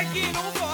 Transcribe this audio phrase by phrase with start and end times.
[0.00, 0.69] I get over.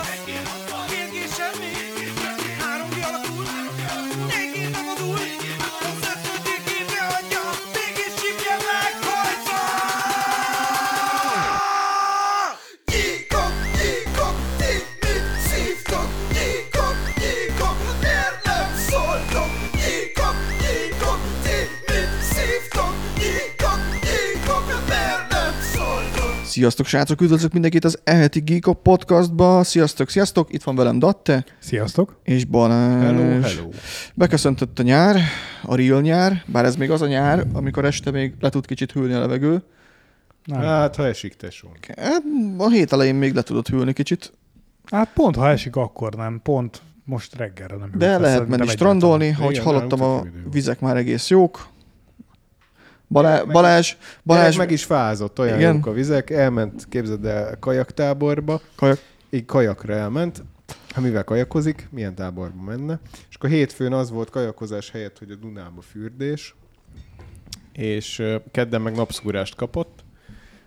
[26.57, 27.21] Sziasztok, srácok!
[27.21, 29.63] Üdvözlök mindenkit az eheti Geek podcastba.
[29.65, 30.53] Sziasztok, sziasztok!
[30.53, 32.21] Itt van velem Datte Sziasztok!
[32.23, 33.03] és Balázs.
[33.03, 33.69] Hello, hello.
[34.15, 35.21] Beköszöntött a nyár,
[35.63, 38.93] a real nyár, bár ez még az a nyár, amikor este még le tud kicsit
[38.93, 39.63] hűlni a levegő.
[40.45, 40.61] Nem.
[40.61, 41.69] Hát, ha esik, tesó.
[41.97, 42.23] Hát,
[42.57, 44.33] a hét elején még le tudott hűlni kicsit,
[44.91, 46.41] Hát pont, ha esik, akkor nem.
[46.43, 47.89] Pont most reggelre nem.
[47.89, 51.69] hűlt de lesz, lehet menni strandolni, ahogy hallottam, a vizek már egész jók.
[53.09, 55.75] Balá- Balázs, Balázs meg is fázott, olyan Igen.
[55.75, 58.99] jók a vizek, elment, képzeld el, kajaktáborba, Kajak.
[59.31, 60.43] így kajakra elment,
[60.95, 62.99] ha mivel kajakozik, milyen táborba menne,
[63.31, 66.55] és akkor hétfőn az volt kajakozás helyett, hogy a Dunába fürdés,
[67.73, 70.05] és kedden meg napszúrást kapott.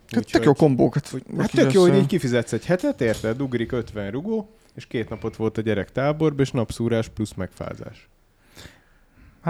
[0.07, 1.09] Hát Úgyhogy- tök jó kombókat.
[1.37, 3.41] Hát tök jó, hogy így kifizetsz egy hetet, érted?
[3.41, 8.09] Ugrik 50 rugó, és két napot volt a gyerek táborba, és napszúrás plusz megfázás.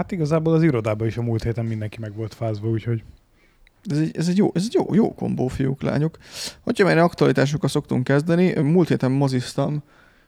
[0.00, 3.02] Hát igazából az irodában is a múlt héten mindenki meg volt fázva, úgyhogy
[3.90, 6.18] Ez egy, ez egy, jó, ez egy jó, jó kombó, fiúk, lányok.
[6.60, 9.82] Hogyha már aktualitásokkal szoktunk kezdeni, múlt héten moziztam,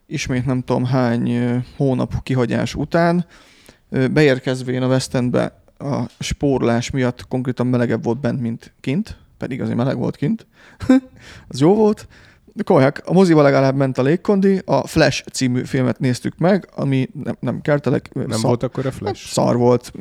[0.06, 1.38] ismét nem tudom hány
[1.76, 3.26] hónap kihagyás után,
[3.88, 9.76] beérkezvén a West Endbe a spórolás miatt konkrétan melegebb volt bent, mint kint, pedig azért
[9.76, 10.46] meleg volt kint.
[11.48, 12.08] az jó volt.
[12.54, 17.08] De Komolyak, a moziba legalább ment a légkondi, a Flash című filmet néztük meg, ami
[17.24, 19.26] nem, nem kertelek, Nem szar- volt akkor a flash?
[19.32, 19.92] Szar volt.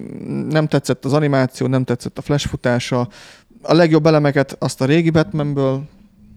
[0.50, 3.08] Nem tetszett az animáció, nem tetszett a flash futása.
[3.62, 5.84] A legjobb elemeket azt a régi Batmanből,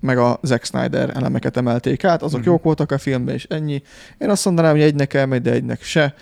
[0.00, 2.48] meg a Zack Snyder elemeket emelték át, azok Mhm.
[2.48, 3.82] jók voltak a filmben, és ennyi.
[4.18, 6.14] Én azt mondanám, hogy egynek elmegy, de egynek se.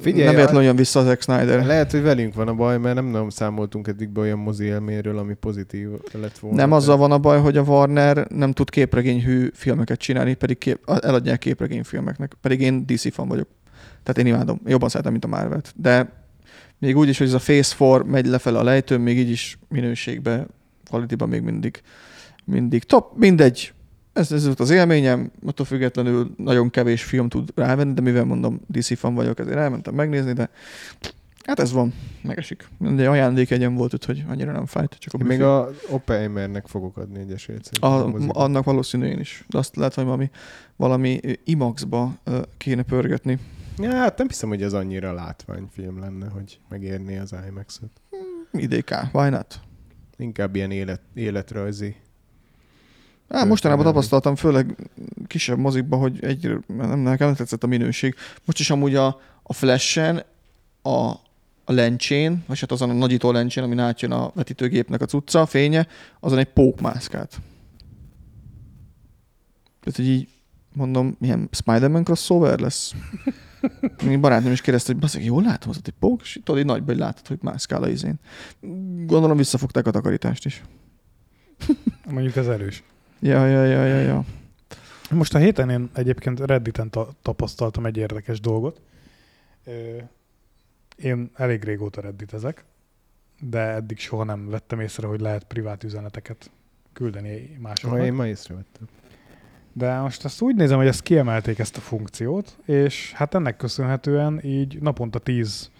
[0.00, 1.66] Figyelj, nem véletlenül a- jön vissza Zack Snyder.
[1.66, 5.18] Lehet, hogy velünk van a baj, mert nem nagyon számoltunk eddig be olyan mozi élményről,
[5.18, 6.56] ami pozitív lett volna.
[6.56, 10.78] Nem azzal van a baj, hogy a Warner nem tud képregényhű filmeket csinálni, pedig kép,
[11.00, 12.34] eladják képregényfilmeknek.
[12.40, 13.48] Pedig én DC fan vagyok.
[14.02, 14.60] Tehát én imádom.
[14.66, 15.72] Jobban szeretem, mint a Marvel-t.
[15.76, 16.12] De
[16.78, 19.58] még úgy is, hogy ez a Phase 4 megy lefele a lejtőn, még így is
[19.68, 20.46] minőségbe,
[20.90, 21.82] quality még mindig,
[22.44, 23.16] mindig top.
[23.16, 23.72] Mindegy.
[24.12, 28.60] Ez, ez volt az élményem, attól függetlenül nagyon kevés film tud rávenni, de mivel mondom,
[28.66, 30.50] DC fan vagyok, ezért elmentem megnézni, de
[31.44, 32.68] hát ez van, megesik.
[32.78, 37.18] De ajándékegyen volt, úgyhogy annyira nem fájt, csak a Én még a Oppenheimernek fogok adni
[37.18, 37.70] egy esélyt.
[37.80, 37.86] A,
[38.28, 39.44] annak valószínű én is.
[39.48, 40.30] De azt lehet, hogy valami,
[40.76, 42.12] valami IMAX-ba
[42.56, 43.38] kéne pörgetni.
[43.78, 47.90] Ja, hát nem hiszem, hogy ez annyira látványfilm lenne, hogy megérné az IMAX-et.
[48.52, 49.60] IDK, why not?
[50.16, 51.96] Inkább ilyen élet, életrajzi.
[53.32, 54.76] Á, mostanában tapasztaltam, főleg
[55.26, 58.14] kisebb mozikban, hogy egy, nem, nekem nem tetszett a minőség.
[58.44, 60.22] Most is amúgy a, a flashen,
[60.82, 61.10] a,
[61.64, 65.46] a lencsén, vagy hát azon a nagyító lencsén, amin átjön a vetítőgépnek a cucca, a
[65.46, 65.86] fénye,
[66.20, 67.40] azon egy pók mászkált.
[69.80, 70.28] Tehát, hogy így
[70.72, 72.94] mondom, milyen Spider-Man crossover lesz.
[74.04, 76.96] Még barátnőm is kérdezte, hogy baszik, jól látom, az egy pók, és tudod, így nagyban
[76.96, 78.14] látod, hogy mászkál a izén.
[79.06, 80.62] Gondolom visszafogták a takarítást is.
[82.10, 82.82] mondjuk ez erős.
[83.24, 84.24] Ja, ja, ja, ja, ja.
[85.10, 88.80] Most a héten én egyébként Redditen ta- tapasztaltam egy érdekes dolgot.
[90.96, 92.64] Én elég régóta redditezek,
[93.40, 96.50] de eddig soha nem vettem észre, hogy lehet privát üzeneteket
[96.92, 98.04] küldeni Ha másoknak.
[98.04, 98.88] én ma észrevettem.
[99.72, 104.40] De most ezt úgy nézem, hogy ezt kiemelték ezt a funkciót, és hát ennek köszönhetően
[104.44, 105.70] így naponta 10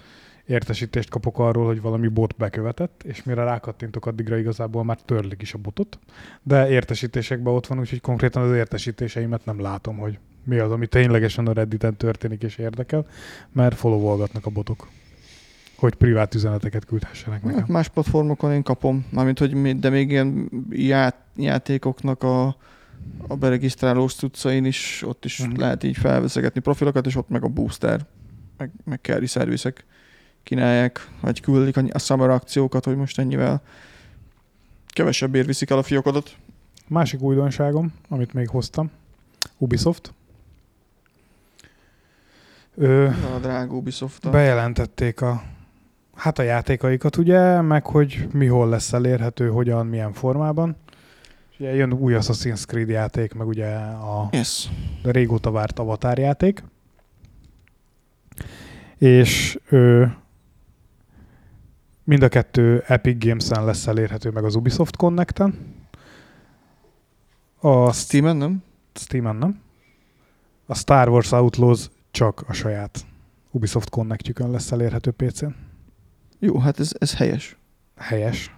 [0.47, 5.54] értesítést kapok arról, hogy valami bot bekövetett, és mire rákattintok, addigra igazából már törlik is
[5.54, 5.98] a botot,
[6.42, 11.47] de értesítésekben ott van, úgyhogy konkrétan az értesítéseimet nem látom, hogy mi az, ami ténylegesen
[11.47, 13.06] a Redditen történik és érdekel,
[13.53, 14.88] mert followolgatnak a botok,
[15.76, 17.66] hogy privát üzeneteket küldhessenek Hát nekem.
[17.69, 22.47] más platformokon én kapom, mármint, hogy mi, de még ilyen ját, játékoknak a,
[23.28, 25.59] a beregisztrálós cuccain is, ott is Mhm.
[25.60, 28.06] lehet így felveszegetni profilokat, és ott meg a booster,
[28.56, 29.84] meg, meg carry szervizek
[30.42, 33.62] kínálják, vagy küldik a, a summer akciókat, hogy most ennyivel
[34.89, 36.36] kevesebbért viszik el a fiókodat.
[36.89, 38.91] Másik újdonságom, amit még hoztam,
[39.59, 40.15] Ubisoft.
[42.77, 45.42] Ö, A drága ubisoft bejelentették a,
[46.15, 50.77] hát a játékaikat ugye, meg hogy mi hol lesz elérhető, hogyan, milyen formában.
[51.50, 54.68] És ugye jön új Assassin's Creed játék, meg ugye a Yes.
[55.03, 56.62] régóta várt Avatar játék.
[58.98, 60.04] És ö,
[62.04, 65.75] mind a kettő Epic Games-en lesz elérhető, meg az Ubisoft Connect-en.
[67.60, 68.63] A Steam-en, nem?
[68.95, 69.60] Steam-en nem.
[70.66, 73.04] A Star Wars Outlaws csak a saját
[73.51, 75.54] Ubisoft Connectjükön lesz elérhető PC-n.
[76.39, 77.57] Jó, hát ez, ez helyes.
[77.97, 78.55] Helyes.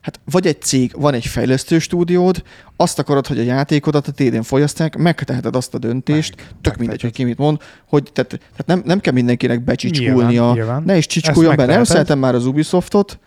[0.00, 2.42] Hát vagy egy cég, van egy fejlesztő stúdiód,
[2.76, 6.76] azt akarod, hogy a játékodat a tédén folyaszták, megteheted azt a döntést, Meg- tök mindegy,
[6.76, 7.00] megteheted.
[7.00, 7.58] hogy ki mit mond,
[7.88, 10.82] hogy tehát, tehát nem, nem kell mindenkinek becsicskulnia, Nyilván, nyilván.
[10.82, 13.18] ne is csicskuljon be, nem szeretem már az Ubisoftot,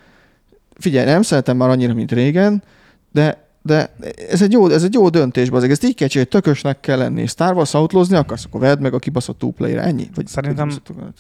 [0.78, 2.64] figyelj, nem szeretem már annyira, mint régen,
[3.12, 3.96] de de
[4.30, 5.72] ez egy jó, ez egy jó döntés, bazeg.
[5.72, 7.26] Ezt így kell csinálni, tökösnek kell lenni.
[7.26, 10.10] Star Wars outlaws akarsz, akkor vedd meg a kibaszott two player ennyi.
[10.16, 10.72] Vagy Szerintem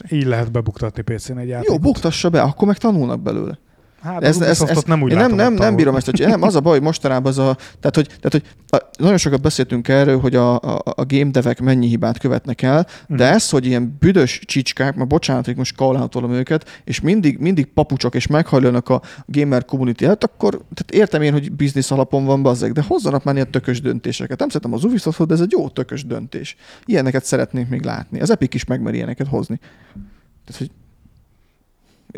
[0.09, 1.75] Így lehet bebuktatni PC-n egy játékot.
[1.75, 3.57] Jó, buktassa be, akkor meg tanulnak belőle.
[4.03, 6.39] Hát Ez, ez, ez, nem úgy én nem, látom, nem, hogy nem bírom ezt csinálni.
[6.39, 7.57] Nem, az a baj, hogy mostanában az a...
[7.79, 11.61] Tehát, hogy, tehát, hogy a, nagyon sokat beszéltünk erről, hogy a, a, a game devek
[11.61, 13.33] mennyi hibát követnek el, de Mhm.
[13.33, 18.15] ez, hogy ilyen büdös csicskák, ma bocsánat, hogy most call őket, és mindig, mindig papucsok,
[18.15, 22.71] és meghajlanak a gamer community előtt, akkor tehát értem én, hogy biznisz alapon van bazzeg,
[22.71, 24.39] de hozzanak már ilyen tökös döntéseket.
[24.39, 26.55] Nem szeretem az Ubisoftot, de ez egy jó tökös döntés.
[26.85, 28.21] Ilyeneket szeretnénk még látni.
[28.21, 29.59] Az Epic is megmeri ilyeneket hozni.
[30.45, 30.71] Tehát, hogy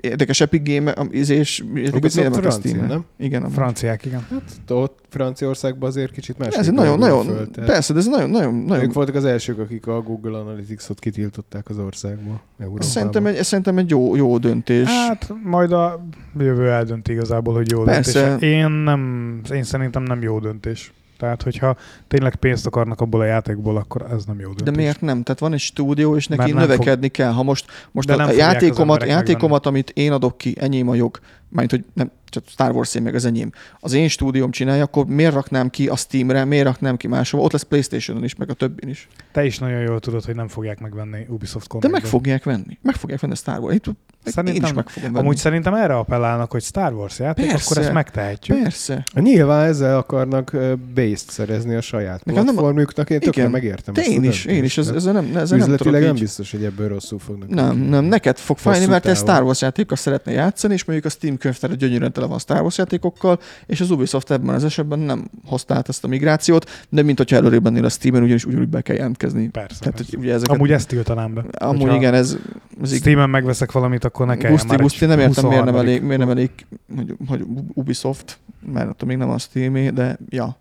[0.02, 1.64] érdekes Epic Game, am- és
[1.94, 3.06] Ubisoft francia, nem?
[3.18, 4.26] Igen, a Franciák, igen.
[4.30, 6.56] Hát ott Franciaországban azért kicsit más.
[6.56, 10.02] ez nagyon, nagyon, persze, de ez nagyon, nagyon, nagyon Ők voltak az elsők, akik a
[10.02, 12.42] Google Analytics-ot kitiltották az országból.
[12.80, 14.88] Szerintem egy, szerintem egy jó, jó döntés.
[14.88, 16.06] Hát majd a
[16.40, 18.28] jövő eldönti igazából, hogy jó Persze.
[18.28, 18.50] döntés.
[18.50, 20.94] Én nem, én szerintem nem jó döntés.
[21.18, 21.76] Tehát, hogyha
[22.08, 24.66] tényleg pénzt akarnak abból a játékból, akkor ez nem jó döntés.
[24.66, 25.24] de miért nem?
[25.24, 27.32] Tehát van egy stúdió, és neki növekedni kell.
[27.32, 31.20] Ha most, most De a, játékomat, játékomat, amit én adok ki, enyém a jog,
[31.50, 33.52] mert hogy nem, csak Star Wars meg az enyém.
[33.80, 37.44] Az én stúdióm csinálja, akkor miért raknám ki a Steamre, miért raknám ki máshova?
[37.44, 39.08] Ott lesz Playstation-on is, meg a többin is.
[39.32, 42.02] Te is nagyon jól tudod, hogy nem fogják megvenni Ubisoft De Connect-ben.
[42.02, 42.78] meg fogják venni.
[42.82, 43.76] Meg fogják venni a Star Wars.
[43.76, 45.24] Itt, én Szerintem- is meg fogom venni.
[45.26, 47.66] Amúgy szerintem erre appellálnak, hogy Star Wars játék, Persze.
[47.72, 48.62] akkor ezt megtehetjük.
[48.62, 49.04] Persze.
[49.14, 50.52] Nyilván ezzel akarnak
[50.96, 53.10] base-t szerezni a saját Nekem nem- platformjuknak.
[53.10, 53.52] Én tökre Igen.
[53.52, 56.02] megértem De ezt a én is, én is, ez, ezzel nem, ezzel nem Üzletileg tudok
[56.02, 57.50] nem biztos, hogy ebből rosszul fognak.
[57.50, 59.14] Nem, nem, neked fog fájni, mert te.
[59.16, 62.78] Star Wars játékkal szeretne játszani, és mondjuk a Steam könyvtár gyönyörűen tele van Star Wars
[62.78, 67.18] játékokkal, és az Ubisoft ebben az esetben nem hozta át ezt a migrációt, de mint
[67.18, 69.48] hogyha előrébb lennél a Steam-en, ugyanis ugyanúgy be kell jelentkezni.
[69.48, 69.80] Persze.
[69.80, 70.12] Tehát, persze.
[70.16, 71.46] hogy ugye ezeket, Amúgy ezt tiltanám be.
[71.58, 72.38] amúgy igen, ez,
[72.82, 75.74] ez Steam-en megveszek valamit, akkor ne kelljen Guszti, már Guszti, egy nem értem, miért nem
[75.74, 75.90] 23.
[75.90, 76.50] elég, miért nem elég
[76.96, 78.40] hogy, hogy Ubisoft,
[78.74, 80.58] mert attól még nem a steam de ja.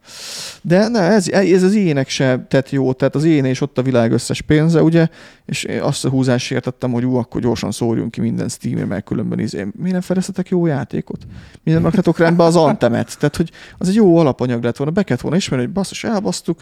[0.63, 3.83] De ne, ez, ez az ilyenek se tett jó, tehát az ilyen és ott a
[3.83, 5.09] világ összes pénze, ugye,
[5.45, 9.05] és én azt a húzást értettem, hogy ú, akkor gyorsan szórjunk ki minden Steam-re, mert
[9.05, 11.27] különben izé, mi nem fejlesztetek jó játékot?
[11.63, 13.19] Mi nem raktatok rendbe az antemet?
[13.19, 16.61] Tehát, hogy az egy jó alapanyag lett volna, be kellett volna ismerni, hogy basszus, elbasztuk,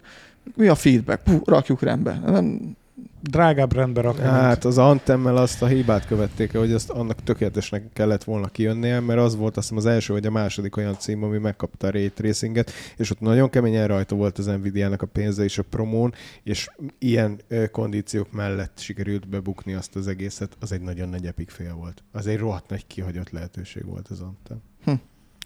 [0.57, 1.23] mi a feedback?
[1.23, 2.21] Puh, rakjuk rendbe.
[2.27, 2.77] Nem,
[3.23, 4.23] Drágább rendbe rakni.
[4.23, 9.19] Hát az Antemmel azt a hibát követték hogy azt annak tökéletesnek kellett volna kijönnie, mert
[9.19, 12.11] az volt azt hiszem az első vagy a második olyan cím, ami megkapta a Ray
[12.11, 16.71] Tracinget, és ott nagyon keményen rajta volt az Nvidia-nak a pénze és a promón, és
[16.99, 17.41] ilyen
[17.71, 22.03] kondíciók mellett sikerült bebukni azt az egészet, az egy nagyon nagy epic fél volt.
[22.13, 24.63] Az egy rohadt nagy kihagyott lehetőség volt az Antem.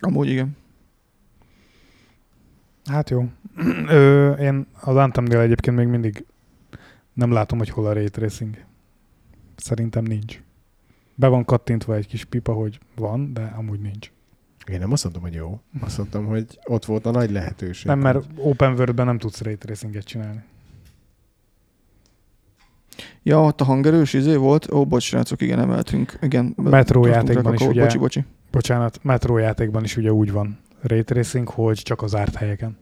[0.00, 0.56] amúgy igen.
[2.84, 3.29] Hát jó.
[3.88, 6.25] Ö, én az Anthemnél egyébként még mindig
[7.16, 8.56] nem látom, hogy hol a Ray Tracing.
[9.56, 10.42] Szerintem nincs.
[11.14, 14.10] Be van kattintva egy kis pipa, hogy van, de amúgy nincs.
[14.66, 15.60] Én nem azt mondtam, hogy jó.
[15.80, 17.86] Azt mondtam, hogy ott volt a nagy lehetőség.
[17.86, 20.42] Nem, mert Open World-ben nem tudsz Ray Tracinget csinálni.
[23.22, 24.72] Ja, ott a hangerős izé volt.
[24.72, 26.19] Ó, bocs, srácok, igen, emeltünk.
[26.22, 26.70] Igen, Metro
[27.02, 28.24] tartunk játékban is ugye- Bocsi, bocsi.
[28.50, 32.76] Bocsánat, Metro játékban is ugye úgy van Ray Tracing, hogy csak az árt helyeken.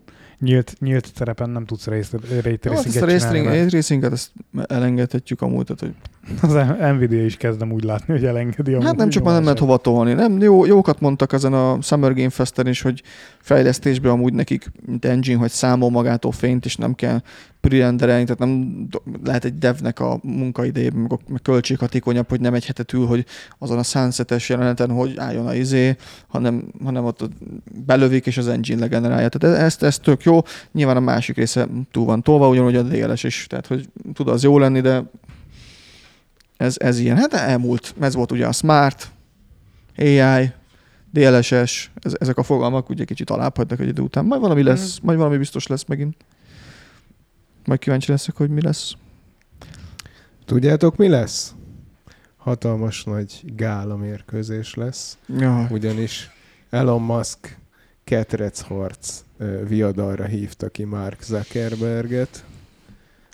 [0.45, 2.03] Nyílt, nyílt terepen nem tudsz Ray,
[2.43, 3.07] Ray Jó, hát ezt a
[3.43, 4.33] mert racinget ezt
[4.67, 5.95] elengedhetjük amúgy, tehát, hogy
[6.43, 6.53] az
[6.95, 9.77] Nvidia is kezdem úgy látni, hogy elengedi a Hát nem csak már nem lehet hova
[9.77, 10.13] tolni.
[10.13, 13.03] Nem, jó, jókat mondtak ezen a Summer Game Festen is, hogy
[13.41, 17.21] fejlesztésben amúgy nekik, mint engine, hogy számol magától fényt, és nem kell
[17.61, 18.87] prerenderelni, tehát nem
[19.25, 23.25] lehet egy devnek a munkaidejében, meg, meg költséghatékonyabb, hogy nem egy hetet ül, hogy
[23.59, 27.29] azon a sunsetes jeleneten, hogy álljon a izé, hanem, hanem ott
[27.87, 29.29] belövik, és az engine legenerálja.
[29.29, 30.41] Tehát ez, ez tök jó.
[30.73, 34.43] Nyilván a másik része túl van tolva, ugyanúgy a DLS is, tehát hogy tud az
[34.43, 35.05] jó lenni, de
[36.57, 37.17] ez, ez ilyen.
[37.17, 37.95] Hát elmúlt.
[38.01, 39.11] Ez volt ugye a Smart,
[39.97, 40.53] AI,
[41.11, 44.25] DLSS, ez, ezek a fogalmak ugye kicsit alább hagynak egy idő után.
[44.25, 46.17] Majd valami lesz, majd valami biztos lesz megint.
[47.65, 48.93] Majd kíváncsi leszek, hogy mi lesz.
[50.45, 51.55] Tudjátok, mi lesz?
[52.37, 55.19] Hatalmas nagy gála mérkőzés lesz.
[55.39, 56.31] Ja, ugyanis
[56.71, 57.59] Elon Musk
[58.05, 59.25] ketrecharc
[59.69, 62.45] viadalra hívta ki Mark Zuckerberget,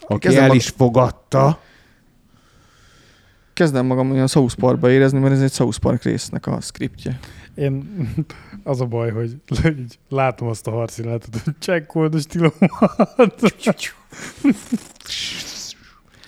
[0.01, 1.61] aki Ezen el is fogadta.
[3.53, 7.19] Kezdem magam olyan South Parkba érezni, mert ez egy South Park résznek a skriptje.
[7.55, 8.07] Én
[8.65, 12.55] az a baj, hogy így látom azt a harci látot, hogy csekkold a stilomat.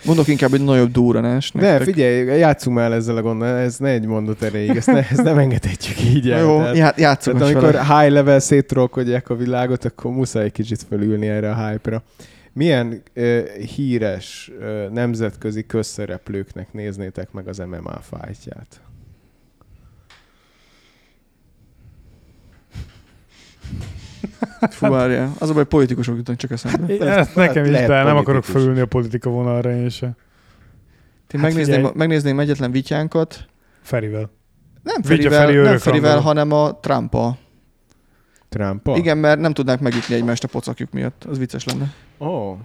[0.04, 1.50] Mondok inkább egy nagyobb durranás.
[1.54, 1.82] De nektek.
[1.82, 5.38] figyelj, játszunk már ezzel a gondol, ez ne egy mondat erejéig, ezt, ne, ezt nem
[5.38, 6.40] engedhetjük így el.
[6.40, 8.00] Jó, tehát- já- játszunk Tehát amikor vele.
[8.00, 12.02] high level szétrolkodják a világot, akkor muszáj egy kicsit fölülni erre a hype-ra.
[12.54, 18.80] Milyen uh, híres uh, nemzetközi közszereplőknek néznétek meg az MMA fájtját?
[24.70, 25.32] Fú, várjál.
[25.38, 26.94] Az a baj, politikusok jutnak csak eszembe.
[26.94, 28.52] Én- Ezt nekem is, de nem akarok politikus.
[28.52, 30.06] felülni a politika vonalra én se.
[30.06, 30.12] Én
[31.40, 31.94] Hát megnézném, figyelj.
[31.96, 33.46] megnézném egyetlen vityánkat.
[33.82, 34.30] Ferivel.
[34.82, 37.36] Nem Vitya Ferivel, Feri nem örök Ferivel hanem a Trump-a.
[38.48, 38.88] Trump?
[38.94, 41.24] Igen, mert nem tudnák megütni egymást a pocakjuk miatt.
[41.24, 41.92] Az vicces lenne.
[42.22, 42.26] Ó.
[42.26, 42.58] Oh.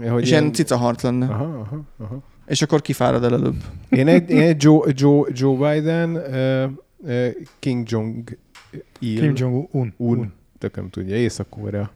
[0.00, 1.26] Ja, hogy És ilyen cica harc lenne.
[1.26, 2.22] Aha, aha, aha.
[2.46, 3.62] És akkor kifárad el előbb.
[3.88, 9.94] Én egy, én egy Joe, Joe, Joe Biden, uh, uh, King Jong-il, Kim Jong-un.
[9.96, 11.90] Un, tököm tudja, Észak-Korea,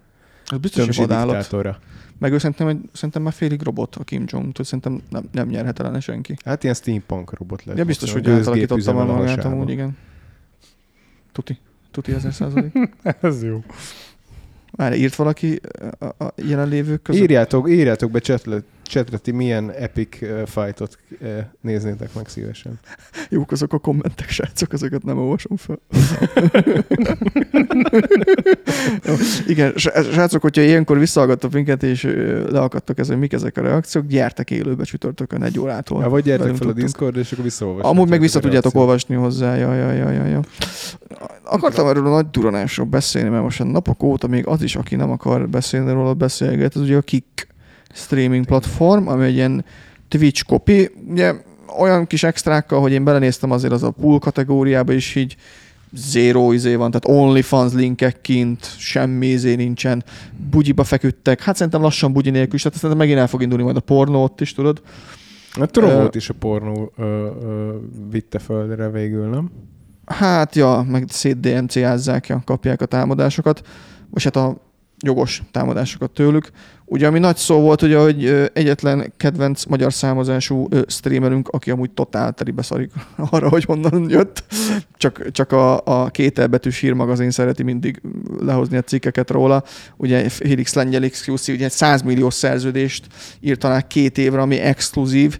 [0.46, 1.78] Az biztos, hogy vadállat.
[2.18, 5.48] Meg ő szerintem, hogy, szerintem már félig robot a Kim jong hogy szerintem nem, nem
[5.48, 6.36] nyerhet ellene senki.
[6.44, 7.76] Hát ilyen steampunk robot lesz.
[7.76, 9.96] Ja, biztos, hogy átalakította már a magát amúgy, igen.
[11.32, 11.58] Tuti.
[11.90, 12.72] Tuti ezer százalék.
[13.20, 13.62] Ez jó.
[14.76, 15.60] Várj, írt valaki
[15.98, 17.22] a, a jelenlévők között?
[17.22, 20.98] Írjátok, írjátok be csetre, csetre, ti milyen epic fightot
[21.60, 22.78] néznétek meg szívesen.
[23.28, 25.78] Jók azok a kommentek, srácok, azokat nem olvasom fel.
[29.04, 29.14] Jó,
[29.46, 32.02] igen, srá- srácok, hogyha ilyenkor visszahallgattok minket, és
[32.48, 36.02] leakadtok ezen, mik ezek a reakciók, gyertek élőbe csütörtökön egy órától.
[36.02, 36.72] Ja, vagy gyertek Velünk fel a.
[36.72, 37.96] Discord, és akkor visszaolvassátok.
[37.96, 39.56] Amúgy meg vissza tudjátok olvasni hozzá.
[39.56, 40.40] Ja, ja, ja, ja, ja.
[41.44, 44.96] Akartam erről a nagy duranásról beszélni, mert most a napok óta még az is, aki
[44.96, 46.76] nem akar beszélni róla, beszélget.
[46.76, 47.48] Ez ugye a Kik
[47.94, 49.64] streaming platform, ami egy ilyen
[50.08, 50.90] Twitch copy.
[51.08, 51.34] Ugye
[51.78, 55.36] olyan kis extrákkal, hogy én belenéztem azért az a pool kategóriába is így
[55.96, 60.04] zero izé van, tehát OnlyFans linkek kint, semmi izé nincsen,
[60.50, 63.76] bugyiba feküdtek, hát szerintem lassan bugyi nélkül is, tehát szerintem megint el fog indulni majd
[63.76, 64.82] a pornó ott is, tudod.
[65.66, 67.74] Tudom, Ö, volt is a pornó ö, ö,
[68.10, 69.50] vitte földre végül, nem?
[70.04, 73.62] Hát, ja, meg szét DMC-ázzák, ja, kapják a támadásokat,
[74.10, 74.56] vagy hát a
[75.04, 76.50] jogos támadásokat tőlük.
[76.84, 82.32] Ugye, ami nagy szó volt, ugye, hogy egyetlen kedvenc magyar számozású streamerünk, aki amúgy totál
[82.32, 82.92] telibe szarik
[83.30, 84.44] arra, hogy honnan jött,
[84.96, 88.00] csak, csak a, a két elbetűs hírmagazin szereti mindig
[88.40, 89.62] lehozni a cikkeket róla.
[89.96, 93.06] Ugye Felix Lengyel XQC, ugye egy 100 millió szerződést
[93.40, 95.38] írtanák két évre, ami exkluzív,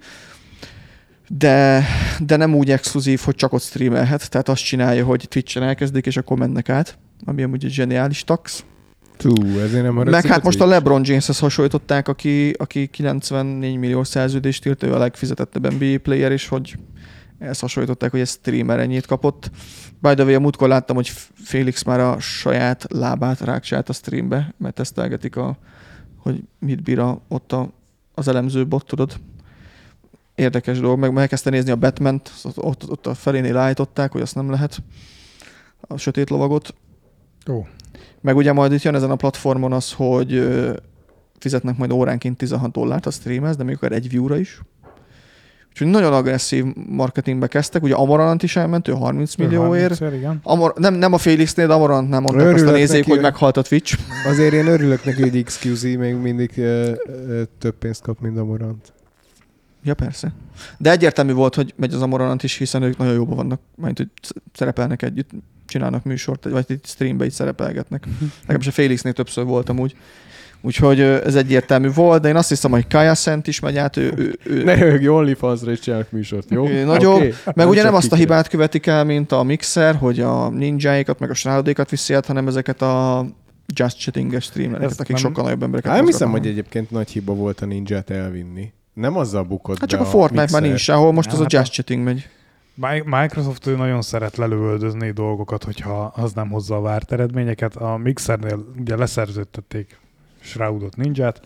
[1.29, 1.85] de,
[2.19, 6.17] de nem úgy exkluzív, hogy csak ott streamelhet, tehát azt csinálja, hogy Twitch-en elkezdik, és
[6.17, 8.65] akkor mennek át, ami amúgy egy zseniális tax.
[9.17, 10.67] Tú, ezért nem Meg hát most a?
[10.67, 16.49] LeBron Jameshez hasonlították, aki, aki 94 millió szerződést írt, ő a legfizetettebb NBA player, és
[16.49, 16.79] hogy
[17.39, 19.51] ezt hasonlították, hogy egy streamer ennyit kapott.
[19.99, 24.55] By the way, a múltkor láttam, hogy Félix már a saját lábát rákcsált a streambe,
[24.59, 25.59] mert tesztelgetik, a,
[26.19, 27.73] hogy mit bír a, ott a,
[28.15, 29.21] az elemző bot, tudod.
[30.35, 34.35] Érdekes dolog, meg elkezdte nézni a Batman-t, ott, ott, ott a felénél állították, hogy azt
[34.35, 34.83] nem lehet,
[35.81, 36.75] a sötét lovagot.
[37.51, 37.67] Ó.
[38.25, 40.49] Meg ugye majd itt jön ezen a platformon az, hogy
[41.39, 44.61] fizetnek majd óránként 16 dollárt a streamhez, de még akár egy view-ra is.
[45.69, 47.83] Úgyhogy nagyon agresszív marketingbe kezdtek.
[47.83, 49.99] Ugye Amarant is elment, ő 30 millióért.
[49.99, 50.41] 30-szer, Igen.
[50.43, 53.63] Amor, nem, nem a Félixnél, de Amarantnál mondták azt a nézők, neki, hogy meghalt a
[53.63, 53.99] Twitch.
[54.27, 58.45] Azért én örülök neki, hogy XQZ még mindig ö, ö, több pénzt kap, mint a
[58.45, 58.93] Morant.
[59.83, 60.33] Ja, persze.
[60.79, 64.09] De egyértelmű volt, hogy megy az Amorant is, hiszen ők nagyon jóban vannak, majd hogy
[64.53, 65.31] szerepelnek együtt,
[65.75, 68.05] csinálnak műsort, vagy itt streambe így szerepelgetnek.
[68.41, 69.97] Legalábbis a Félixnél többször voltam úgy.
[70.61, 74.13] Úgyhogy ez egyértelmű volt, de én azt hiszem, hogy Kaya Szent is megy át, ő,
[74.17, 76.69] ő, ő, Ne röhögj, OnlyFans-ra is csinálnak műsort, jó?
[76.85, 77.35] Nagyobb, Oké?
[77.55, 81.31] Meg ugye nem azt a hibát követik el, mint a Mixer, hogy a ninjáikat, meg
[81.31, 83.27] a srádékat viszi át, hanem ezeket a
[83.75, 87.61] just chatting-es streamereket, akik nem- sokkal nagyobb embereket nem hiszem, hogy egyébként nagy hiba volt
[87.61, 88.73] a ninját elvinni.
[88.95, 90.63] Nem azzal bukott Hát csak a Fortnite már Mixer.
[90.69, 92.29] nincs sehol, most Ja, az a hát just a- chatting megy.
[92.75, 97.77] Mi- Microsoft nagyon szeret lelövöldözni dolgokat, hogyha az nem hozza a várt eredményeket.
[97.77, 99.99] A Mixernél ugye leszerződtették
[100.41, 101.41] Shroudot Ninját,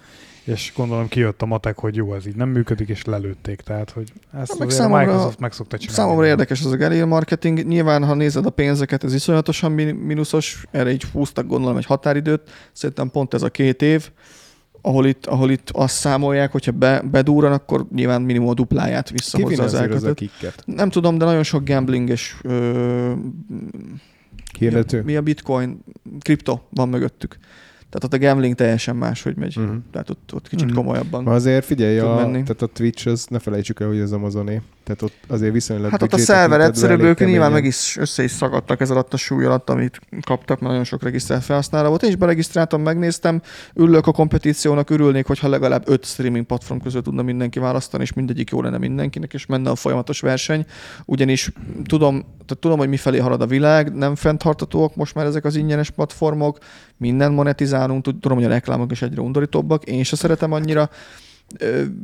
[0.44, 3.60] és gondolom kijött a matek, hogy jó, ez így nem működik, és lelőtték.
[3.60, 6.00] Tehát, hogy ezt Hát meg számomra- Microsoft meg szokta csinálni.
[6.00, 7.66] Számomra érdekes az a guerrilla marketing.
[7.66, 10.66] Nyilván, ha nézed a pénzeket, ez iszonyatosan mínuszos.
[10.70, 12.50] Erre így húztak gondolom egy határidőt.
[12.72, 14.10] Szerintem pont ez a két év,
[14.82, 19.62] ahol itt, ahol itt azt számolják, hogyha be, bedúran, akkor nyilván minimum a dupláját visszahozza
[19.62, 20.22] az elkötet.
[20.64, 23.12] Nem tudom, de nagyon sok gambling és ö,
[24.58, 25.02] Hirdető?
[25.02, 25.78] Mi a bitcoin?
[26.20, 27.36] Kripto van mögöttük.
[27.90, 29.56] Tehát ott a gambling teljesen máshogy megy.
[29.56, 29.76] Mhm.
[29.92, 30.76] Tehát ott, ott kicsit Mhm.
[30.76, 31.22] komolyabban.
[31.22, 32.42] Ma azért figyelj, a, menni.
[32.42, 34.60] tehát a Twitch, az ne felejtsük el, hogy az Amazoné.
[34.88, 38.30] Tehát ott azért viszonylag Hát ott a szerver egyszerűbb, ők nyilván meg is össze is
[38.30, 42.02] szagadtak ez alatt a súly alatt, amit kaptak, mert nagyon sok regisztrált felhasználó volt.
[42.02, 43.42] Én is beregisztráltam, megnéztem,
[43.74, 48.50] ürülök a kompetíciónak, örülnék, hogyha legalább öt streaming platform közül tudna mindenki választani, és mindegyik
[48.50, 50.66] jó lenne mindenkinek, és menne a folyamatos verseny.
[51.04, 51.52] Ugyanis
[51.84, 55.90] tudom, tehát tudom, hogy mifelé halad a világ, nem fenntartatóak most már ezek az ingyenes
[55.90, 56.58] platformok,
[56.96, 61.27] minden monetizálunk, tud- tudom, hogy a reklámok is egyre undorítóbbak, én se szeretem annyira, Ö,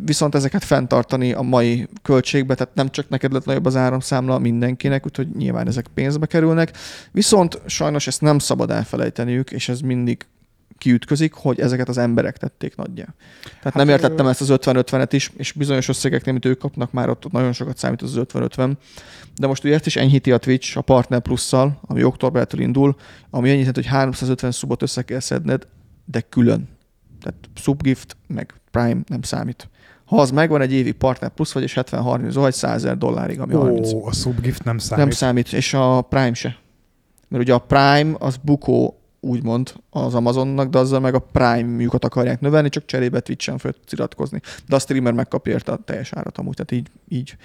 [0.05, 5.07] viszont ezeket fenntartani a mai költségbe, tehát nem csak neked lett nagyobb az áramszámla mindenkinek,
[5.07, 6.77] úgyhogy nyilván ezek pénzbe kerülnek.
[7.13, 10.27] Viszont sajnos ezt nem szabad elfelejteniük, és ez mindig
[10.79, 13.05] kiütközik, hogy ezeket az emberek tették nagyjá.
[13.43, 17.09] Tehát hát nem értettem ezt az 50-50-et is, és bizonyos összegeknél, amit ők kapnak, már
[17.09, 18.73] ott nagyon sokat számít az 50-50.
[19.37, 22.97] De most ugye ezt is enyhíti a Twitch a Partner Plus-szal, ami októbertől indul,
[23.31, 25.67] ami annyit jelent, hogy 350 szubot össze kell szedned,
[26.05, 26.69] de külön.
[27.25, 29.69] Tehát subgift, meg Prime nem számít.
[30.05, 33.55] Ha az megvan egy évi Partner Plus, vagy és 70-30, vagy 100 ezer dollárig, ami
[33.55, 33.93] 30.
[33.93, 35.05] Ó, a subgift nem számít.
[35.05, 36.57] Nem számít, és a Prime se.
[37.29, 42.41] Mert ugye a Prime az bukó, úgymond az Amazonnak, de azzal meg a Prime-jukat akarják
[42.41, 44.41] növelni, csak cserébe Twitch-en föl iratkozni.
[44.69, 47.37] De a streamer megkapja érte a teljes árat amúgy, tehát így, így,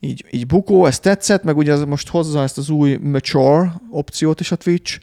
[0.00, 4.40] így, így bukó, ez tetszett, meg ugye az most hozza ezt az új mature opciót
[4.40, 5.00] is a Twitch,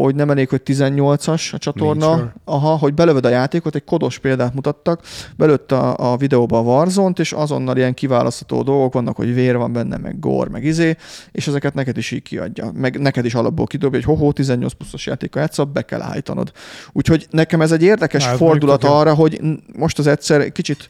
[0.00, 4.54] hogy nem elég, hogy 18-as a csatorna, aha, hogy belövöd a játékot, egy kodos példát
[4.54, 5.00] mutattak,
[5.36, 9.72] belőtt a, a videóba a warzone és azonnal ilyen kiválasztható dolgok vannak, hogy vér van
[9.72, 10.96] benne, meg gór, meg izé,
[11.32, 12.70] és ezeket neked is így kiadja.
[12.74, 16.52] Meg neked is alapból kidobja, hogy hoho, 18 pluszos játéka játszol, be kell állítanod.
[16.92, 19.40] Úgyhogy nekem ez egy érdekes ez fordulat arra, hogy
[19.76, 20.88] most az egyszer kicsit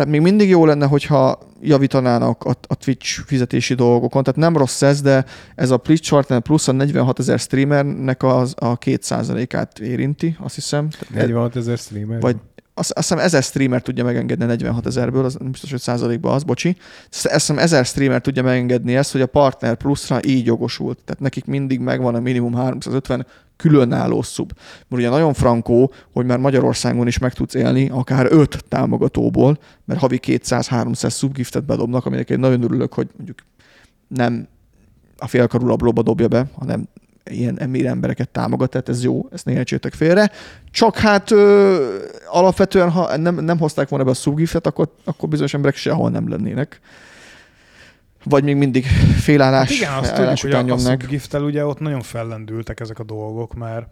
[0.00, 4.22] tehát még mindig jó lenne, hogyha javítanának a, a Twitch fizetési dolgokon.
[4.22, 8.54] Tehát nem rossz ez, de ez a Twitch Partner Plus a 46 ezer streamernek az,
[8.58, 10.88] a 2%-át érinti, azt hiszem.
[10.88, 12.20] Tehát 46 ezer streamer.
[12.20, 12.36] Vagy
[12.80, 16.34] azt, azt hiszem ezer streamer tudja megengedni a 46 ezerből, az nem biztos, hogy százalékban
[16.34, 16.76] az, bocsi.
[17.10, 20.98] Azt hiszem ezer streamer tudja megengedni ezt, hogy a Partner Plusra így jogosult.
[21.04, 24.52] Tehát nekik mindig megvan a minimum 350 különálló szub.
[24.88, 30.00] Mert ugye nagyon frankó, hogy már Magyarországon is meg tudsz élni akár 5 támogatóból, mert
[30.00, 33.38] havi 200-300 szubgiftet bedobnak, aminek én nagyon örülök, hogy mondjuk
[34.08, 34.48] nem
[35.18, 36.88] a félkarú rablóba dobja be, hanem
[37.24, 40.30] ilyen emír embereket támogat, tehát ez jó, ezt ne értsétek félre.
[40.70, 45.54] Csak hát ö, alapvetően, ha nem, nem hozták volna be a subgiftet, akkor, akkor bizonyos
[45.54, 46.80] emberek sehol nem lennének.
[48.24, 48.86] Vagy még mindig
[49.20, 51.00] félállás, Hát igen, azt tudjuk, hogy után a, a nyomnak.
[51.00, 53.86] subgift ugye ott nagyon fellendültek ezek a dolgok, mert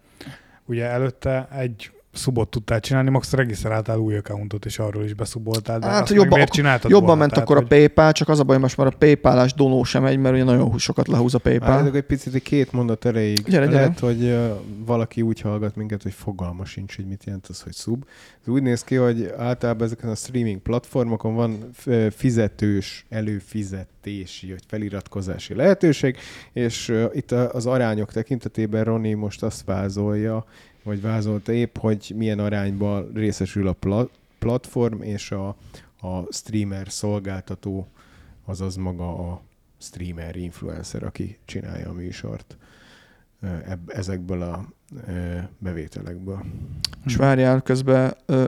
[0.65, 5.87] ugye előtte egy szubot tudtál csinálni, max regisztráltál új accountot, és arról is beszuboltál, de
[5.87, 7.21] Hát meg miért csináltad Jobban volna?
[7.21, 9.85] ment Tehát, akkor a hogy- PayPal, csak az a baj, most már a PayPal-ás donó
[9.85, 11.71] sem megy, mert ugye nagyon sokat lehúz a PayPal.
[11.71, 13.43] Állítok egy picit egy két mondat erejéig.
[13.45, 13.77] Gyere, gyere.
[13.79, 14.49] Lehet, hogy uh,
[14.87, 18.05] valaki úgy hallgat minket, hogy fogalma sincs, hogy mit jelent az, hogy sub.
[18.43, 21.59] Ez úgy néz ki, hogy általában ezeken a streaming platformokon van
[22.11, 26.17] fizetős, előfizetési, vagy feliratkozási lehetőség,
[26.53, 30.45] és uh, itt a- az arányok tekintetében Roni most azt vázolja,
[30.89, 35.49] vagy vázolta épp, hogy milyen arányban részesül a pla- platform és a,
[36.01, 37.87] a streamer szolgáltató,
[38.45, 39.41] azaz maga a
[39.79, 42.57] streamer, influencer, aki csinálja a műsort
[43.41, 44.69] ö, ebb, ezekből a
[45.07, 46.45] ö, bevételekből.
[47.05, 48.47] És várjál, közben ö,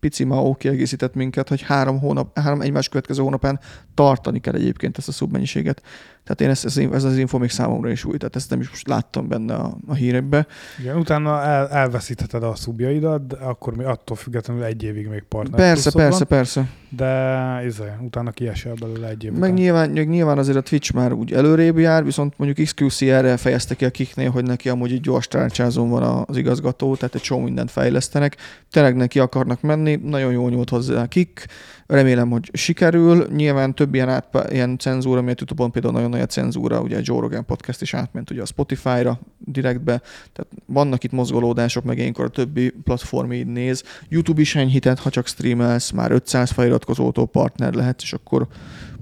[0.00, 3.60] Pici Mao kiegészített minket, hogy három, hónap, három egymás következő hónapán
[3.94, 5.82] tartani kell egyébként ezt a szubmennyiséget.
[6.30, 8.68] Tehát én ezt, ez, ez az info még számomra is új, tehát ezt nem is
[8.68, 10.46] most láttam benne a, a hírekbe.
[10.80, 15.60] Igen, utána el, elveszítheted a szubjaidat, de akkor még attól függetlenül egy évig még partner
[15.60, 16.68] Persze, persze, persze.
[16.88, 19.52] de izé, utána kiesel belőle egy év Meg után.
[19.52, 23.84] nyilván, nyilván azért a Twitch már úgy előrébb jár, viszont mondjuk XQC erre fejezte ki
[23.84, 27.70] a kiknél, hogy neki amúgy egy gyors tárcsázón van az igazgató, tehát egy csomó mindent
[27.70, 28.36] fejlesztenek.
[28.70, 31.46] Tényleg neki akarnak menni, nagyon jól nyújt hozzá a kik,
[31.90, 33.26] remélem, hogy sikerül.
[33.34, 37.00] Nyilván több ilyen, át, ilyen cenzúra, miért YouTube-on például nagyon nagy a cenzúra, ugye a
[37.02, 42.24] Joe Rogan podcast is átment ugye a Spotify-ra direktbe, tehát vannak itt mozgolódások, meg ilyenkor
[42.24, 43.82] a többi platform így néz.
[44.08, 48.46] YouTube is enyhített, ha csak streamelsz, már 500 feliratkozótól partner lehet, és akkor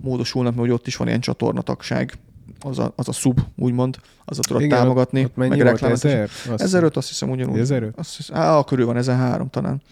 [0.00, 2.12] módosulnak, mert hogy ott is van ilyen csatornatagság,
[2.60, 5.92] az a, az a sub, úgymond, az a tudod Igen, támogatni, Ott mennyi meg volt?
[5.92, 6.28] Ezer?
[6.48, 7.58] Azt 1005 azt hiszem ugyanúgy.
[7.58, 7.98] 1005?
[7.98, 9.82] Azt hiszem, á, körül van, 1003 talán.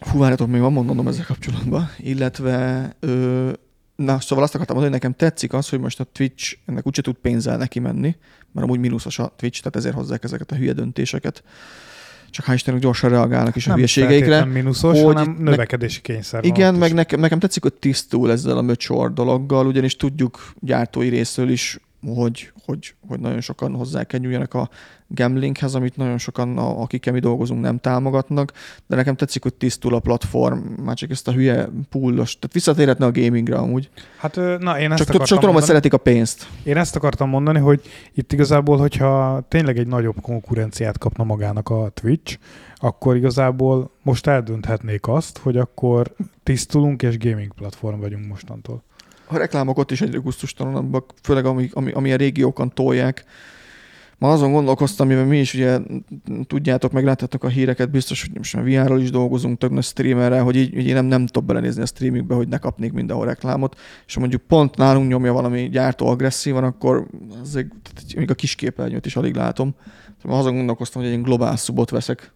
[0.00, 1.90] Hú, várjatok, még van mondanom ezzel kapcsolatban.
[1.98, 3.50] Illetve, ö,
[3.96, 7.02] na, szóval azt akartam mondani, hogy nekem tetszik az, hogy most a Twitch ennek úgyse
[7.02, 8.16] tud pénzzel neki menni,
[8.52, 11.42] mert amúgy mínuszos a Twitch, tehát ezért hozzák ezeket a hülye döntéseket.
[12.30, 14.26] Csak hál' Istennek gyorsan reagálnak is a nem hülyeségeikre.
[14.26, 18.56] feltétlen mínuszos, hogy hanem ne- növekedési kényszer Igen, meg nekem, nekem tetszik, hogy tisztul ezzel
[18.56, 24.54] a mature dologgal, ugyanis tudjuk gyártói részről is, hogy, hogy, hogy nagyon sokan hozzá kerüljenek
[24.54, 24.70] a
[25.14, 28.52] gamblinghez, amit nagyon sokan, akikkel mi dolgozunk, nem támogatnak,
[28.86, 33.06] de nekem tetszik, hogy tisztul a platform, már csak ezt a hülye pullos, tehát visszatérhetne
[33.06, 33.90] a gamingre amúgy.
[34.16, 36.46] Hát na, én ezt Csak, akartam csak tudom, hogy szeretik a pénzt.
[36.62, 37.80] Én ezt akartam mondani, hogy
[38.14, 42.38] itt igazából, hogyha tényleg egy nagyobb konkurenciát kapna magának a Twitch,
[42.76, 48.82] akkor igazából most eldönthetnék azt, hogy akkor tisztulunk és gaming platform vagyunk mostantól.
[49.26, 53.24] A reklámok ott is egyre gusztustalanabbak, főleg ami, ami, ami a régiókon tolják.
[54.20, 55.78] Ma azon gondolkoztam, mivel mi is ugye
[56.46, 60.42] tudjátok, meg láttátok a híreket, biztos, hogy most már VR-ral is dolgozunk, több nagy streamerrel,
[60.42, 63.78] hogy így, így én nem, nem tudok belenézni a streamingbe, hogy ne kapnék mindenhol reklámot,
[64.06, 67.06] és mondjuk pont nálunk nyomja valami gyártó agresszívan, akkor
[67.42, 67.68] azért,
[68.16, 69.74] még a kis képernyőt is alig látom.
[70.22, 72.32] Szóval azon gondolkoztam, hogy egy globál szubot veszek,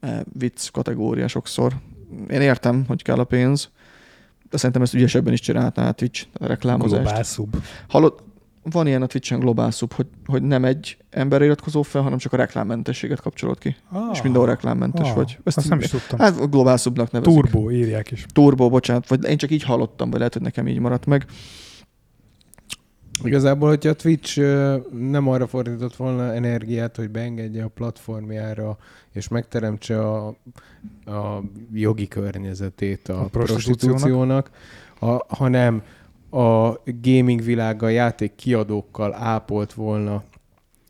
[0.00, 1.72] mert vicc kategória sokszor.
[2.30, 3.70] Én értem, hogy kell a pénz,
[4.50, 7.02] de szerintem ezt ügyesebben is csinálná a Twitch, a reklámozást.
[7.02, 7.56] Globál sub.
[7.88, 8.26] Hallod,
[8.70, 12.32] van ilyen a Twitch-en globál szub, hogy, hogy nem egy ember iratkozó fel, hanem csak
[12.32, 13.76] a reklámmentességet kapcsolod ki.
[13.90, 15.38] Ah, és mindenhol reklámmentes ah, vagy.
[15.44, 16.18] Azt nem is tudtam.
[16.18, 17.40] Hát a globál szubnak nevezik.
[17.40, 18.26] Turbo írják is.
[18.32, 21.26] Turbo, bocsánat, vagy én csak így hallottam, vagy lehet, hogy nekem így maradt meg.
[23.24, 24.40] Igazából, hogyha a Twitch
[24.92, 28.76] nem arra fordított volna energiát, hogy beengedje a platformjára,
[29.12, 30.26] és megteremtse a,
[31.06, 33.98] a jogi környezetét a, A a prostitúciónak.
[33.98, 34.50] prostitúciónak,
[34.98, 35.82] a, hanem
[36.30, 40.22] a gaming világgal, játék kiadókkal ápolt volna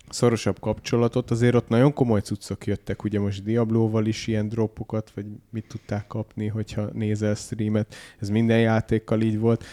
[0.08, 5.26] szorosabb kapcsolatot, azért ott nagyon komoly cuccok jöttek, ugye most Diablóval is ilyen droppokat, vagy
[5.50, 9.64] mit tudták kapni, hogyha nézel streamet, ez minden játékkal így volt.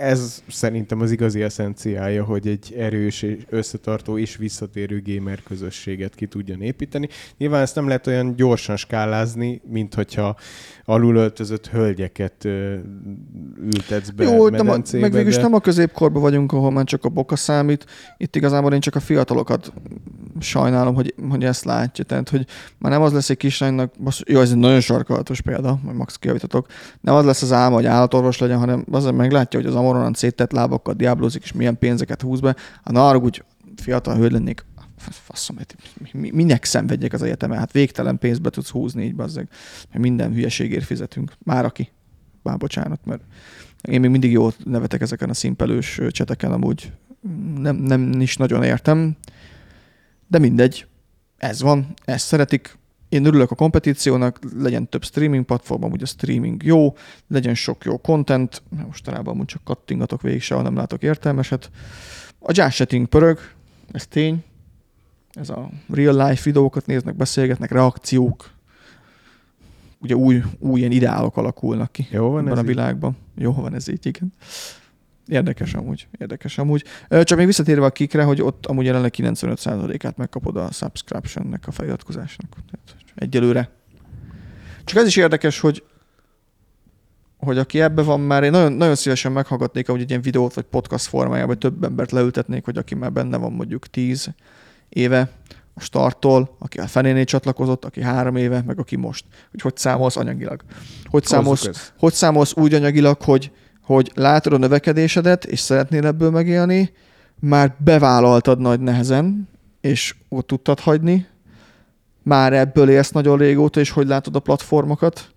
[0.00, 6.26] Ez szerintem az igazi eszenciája, hogy egy erős, és összetartó és visszatérő gamer közösséget ki
[6.26, 7.08] tudjon építeni.
[7.36, 10.36] Nyilván ezt nem lehet olyan gyorsan skálázni, mint hogyha
[10.84, 12.44] alulöltözött hölgyeket
[13.64, 15.42] ültetsz be Jó, nem a, meg végülis de...
[15.42, 17.86] nem a középkorban vagyunk, ahol már csak a boka számít.
[18.16, 19.72] Itt igazából én csak a fiatalokat
[20.40, 22.04] sajnálom, hogy, hogy ezt látja.
[22.04, 22.46] Tehát, hogy
[22.78, 26.16] már nem az lesz egy kislánynak, most, jó, ez egy nagyon sarkalatos példa, majd max
[26.16, 26.66] kijavítatok,
[27.00, 30.52] nem az lesz az álma, hogy állatorvos legyen, hanem az meglátja, hogy az amoronan széttett
[30.52, 32.56] lábakkal diáblózik, és milyen pénzeket húz be.
[32.84, 33.44] Hát na arra úgy
[33.76, 34.64] fiatal hölgy lennék,
[34.98, 37.58] faszom, hát mi- mi- minek szenvedjek az egyetemen?
[37.58, 39.48] Hát végtelen pénzbe tudsz húzni így, bazzeg.
[39.90, 41.32] Mert minden hülyeségért fizetünk.
[41.44, 41.90] Már aki.
[42.42, 43.22] Már bocsánat, mert
[43.82, 46.92] én még mindig jól nevetek ezeken a szimpelős cseteken, amúgy
[47.56, 49.16] nem, nem is nagyon értem,
[50.26, 50.86] de mindegy,
[51.36, 52.78] ez van, ezt szeretik.
[53.08, 56.94] Én örülök a kompetíciónak, legyen több streaming platform, amúgy a streaming jó,
[57.28, 61.70] legyen sok jó content, mostanában amúgy csak kattingatok végig, sehol nem látok értelmeset.
[62.38, 63.38] A jazz setting pörög,
[63.92, 64.44] ez tény,
[65.32, 68.50] ez a real life videókat néznek, beszélgetnek, reakciók,
[69.98, 72.68] ugye új, új ilyen ideálok alakulnak ki Jó van ebben ez a így?
[72.68, 73.16] világban.
[73.34, 74.32] Jó van ez így, igen.
[75.26, 76.84] Érdekes amúgy, érdekes amúgy.
[77.22, 82.50] Csak még visszatérve a kikre, hogy ott amúgy jelenleg 95%-át megkapod a subscriptionnek, a feliratkozásnak.
[82.50, 83.70] Tehát egyelőre.
[84.84, 85.84] Csak ez is érdekes, hogy
[87.38, 90.64] hogy aki ebbe van már, én nagyon, nagyon szívesen meghallgatnék, hogy egy ilyen videót vagy
[90.64, 94.30] podcast formájában vagy több embert leültetnék, hogy aki már benne van mondjuk 10
[94.88, 95.30] éve
[95.74, 99.24] a starttól, aki a fenénél csatlakozott, aki három éve, meg aki most.
[99.50, 100.62] Hogy hogy számolsz anyagilag.
[101.04, 103.52] Hogy számolsz, hogy számolsz úgy anyagilag, hogy,
[103.86, 106.92] hogy látod a növekedésedet, és szeretnél ebből megélni,
[107.40, 109.48] már bevállaltad nagy nehezen,
[109.80, 111.26] és ott tudtad hagyni,
[112.22, 115.28] már ebből élsz nagyon régóta, és hogy látod a platformokat,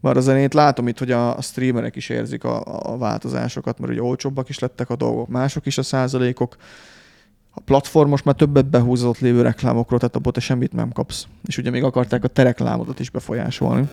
[0.00, 4.02] már a zenét látom itt, hogy a, streamerek is érzik a, a változásokat, mert ugye
[4.02, 6.56] olcsóbbak is lettek a dolgok, mások is a százalékok.
[7.50, 11.26] A platform most már többet behúzott lévő reklámokról, tehát abból te semmit nem kapsz.
[11.46, 13.88] És ugye még akarták a te reklámodat is befolyásolni.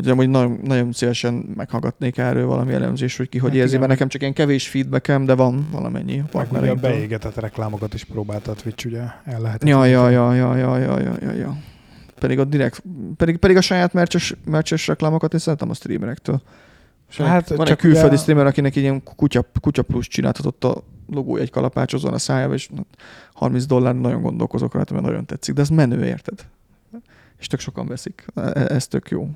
[0.00, 3.80] Ugye amúgy nagyon, nagyon szívesen meghallgatnék erről valami elemzés, hogy ki hogy Hát érzi, igen.
[3.80, 6.22] mert nekem csak ilyen kevés feedbackem, de van valamennyi.
[6.32, 9.64] Meg ugye a beégetett reklámokat is próbálta a Twitch, ugye el lehet.
[9.68, 11.56] Ja, ja, ja, ja, ja, ja, ja, ja, ja.
[12.18, 12.82] Pedig a direkt,
[13.16, 16.42] pedig, pedig a saját mercses, mercses reklámokat én szeretem a streamerektől.
[17.16, 20.82] Hát, Hát van egy külföldi ugye- streamer, akinek egy ilyen kutya, kutya plusz csináltatott a
[21.08, 22.68] logó egy kalapácsozon a szájába, és
[23.32, 25.54] 30 dollár nagyon gondolkozok rajta, mert nagyon tetszik.
[25.54, 26.46] De ez menő, érted?
[27.38, 28.24] És tök sokan veszik.
[28.34, 29.28] E- Ez tök jó.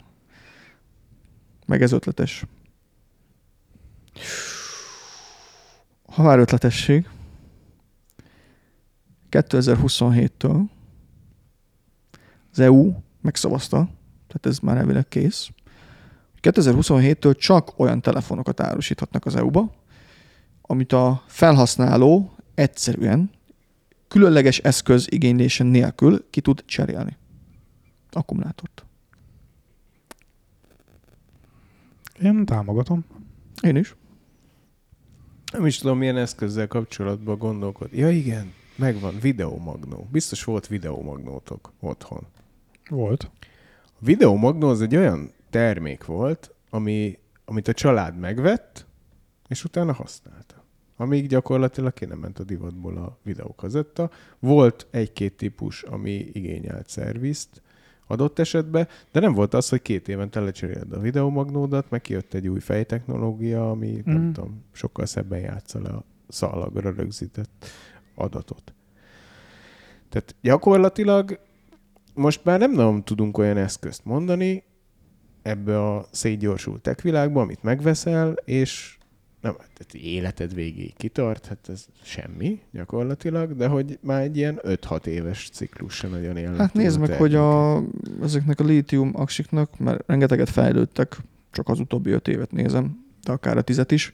[1.66, 2.44] Meg ez ötletes.
[6.06, 7.08] Ha már ötletesség,
[9.30, 10.60] 2027-től
[12.52, 13.76] az EU megszavazta,
[14.26, 15.48] tehát ez már elvileg kész,
[16.42, 19.72] 2027-től csak olyan telefonokat árusíthatnak az EU-ba,
[20.62, 23.30] amit a felhasználó egyszerűen
[24.08, 27.16] különleges eszköz igénylése nélkül ki tud cserélni.
[28.10, 28.84] Akkumulátort.
[32.24, 33.04] Én támogatom.
[33.62, 33.94] Én is.
[35.52, 37.92] Nem is tudom, milyen eszközzel kapcsolatban gondolkod.
[37.92, 40.08] Ja igen, megvan, videomagnó.
[40.12, 42.26] Biztos volt videomagnótok otthon.
[42.88, 43.30] Volt.
[43.84, 48.86] A videomagnó az egy olyan termék volt, ami, amit a család megvett,
[49.48, 50.64] és utána használta.
[50.96, 54.10] Amíg gyakorlatilag ki nem ment a divatból a videókazetta.
[54.38, 57.62] Volt egy-két típus, ami igényelt szervizt
[58.06, 62.48] adott esetben, de nem volt az, hogy két évente lecseréled a videomagnódat, meg kijött egy
[62.48, 64.00] új fejtechnológia, ami mm.
[64.04, 64.32] nem Mhm.
[64.32, 67.66] tudom, sokkal szebben játsza le a szalagra rögzített
[68.14, 68.74] adatot.
[70.08, 71.38] Tehát gyakorlatilag
[72.14, 74.62] most már nem nagyon tudunk olyan eszközt mondani
[75.42, 78.98] ebbe a szétgyorsult tech világba, amit megveszel, és
[79.44, 85.06] nem, tehát életed végéig kitart, hát ez semmi gyakorlatilag, de hogy már egy ilyen 5-6
[85.06, 86.56] éves ciklus se nagyon élnek.
[86.56, 87.82] Hát nézd meg, hogy a,
[88.22, 91.16] ezeknek a lítium aksiknak, mert rengeteget fejlődtek,
[91.50, 94.12] csak az utóbbi öt évet nézem, de akár a tizet is,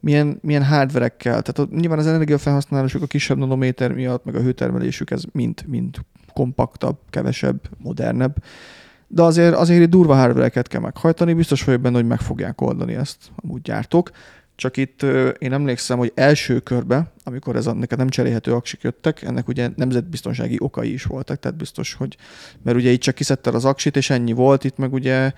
[0.00, 5.22] milyen, milyen hardverekkel, tehát nyilván az energiafelhasználásuk a kisebb nanométer miatt, meg a hőtermelésük, ez
[5.32, 5.96] mind, mind
[6.32, 8.36] kompaktabb, kevesebb, modernebb,
[9.08, 13.16] de azért, azért durva hardvereket kell meghajtani, biztos vagyok benne, hogy meg fogják oldani ezt
[13.36, 14.10] amúgy gyártók.
[14.58, 15.02] Csak itt
[15.38, 19.70] én emlékszem, hogy első körbe, amikor ez a, neked nem cserélhető aksik jöttek, ennek ugye
[19.76, 22.16] nemzetbiztonsági okai is voltak, tehát biztos, hogy
[22.62, 25.32] mert ugye itt csak kiszedted az aksit, és ennyi volt, itt meg ugye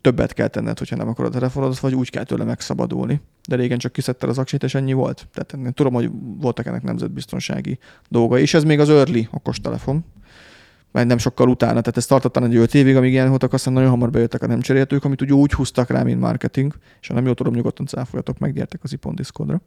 [0.00, 3.20] többet kell tenned, hogyha nem akarod a telefonodat, vagy úgy kell tőle megszabadulni.
[3.48, 5.26] De régen csak kiszedted az aksit, és ennyi volt.
[5.32, 7.78] Tehát ennek, tudom, hogy voltak ennek nemzetbiztonsági
[8.08, 10.04] dolgai, és ez még az early okostelefon,
[10.98, 13.90] mert nem sokkal utána, tehát ez tartottan egy 5 évig, amíg ilyen voltak, aztán nagyon
[13.90, 17.24] hamar bejöttek a nem cserélhetők, amit ugye úgy húztak rá, mint marketing, és ha nem
[17.24, 19.60] jól tudom, nyugodtan cáfoljatok meg, gyertek az Ipon Discordra,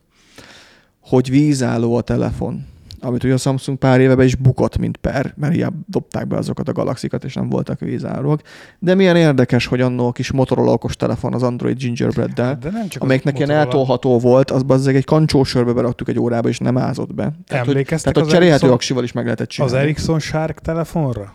[0.99, 2.65] hogy vízálló a telefon,
[3.01, 6.37] amit ugye a Samsung pár éve be is bukott, mint per, mert hiába dobták be
[6.37, 8.41] azokat a galaxikat, és nem voltak vízállóak.
[8.79, 12.87] De milyen érdekes, hogy annó a kis Motorola okos telefon az Android Gingerbread-del, De nem
[12.87, 16.77] csak amelyiknek az ilyen eltolható volt, az bazzeg egy kancsósörbe beraktuk egy órába, és nem
[16.77, 17.31] ázott be.
[17.47, 19.77] Tehát, hogy, tehát a az cserélhető Ericsson- aksival is meg lehetett Az csinálni.
[19.77, 21.33] Ericsson Shark telefonra?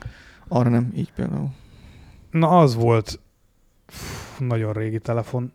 [0.48, 1.48] Arra nem, így például.
[2.31, 3.20] Na az volt
[3.87, 5.52] Fú, nagyon régi telefon.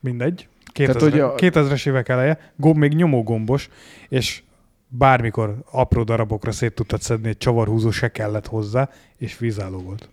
[0.00, 0.48] Mindegy.
[0.72, 2.38] Tehát, 2000, hogy a- 2000-es évek eleje.
[2.56, 3.68] Gomb még nyomógombos,
[4.08, 4.42] és
[4.90, 10.08] bármikor apró darabokra szét tudtad szedni, egy csavarhúzó se kellett hozzá, és vízálló volt.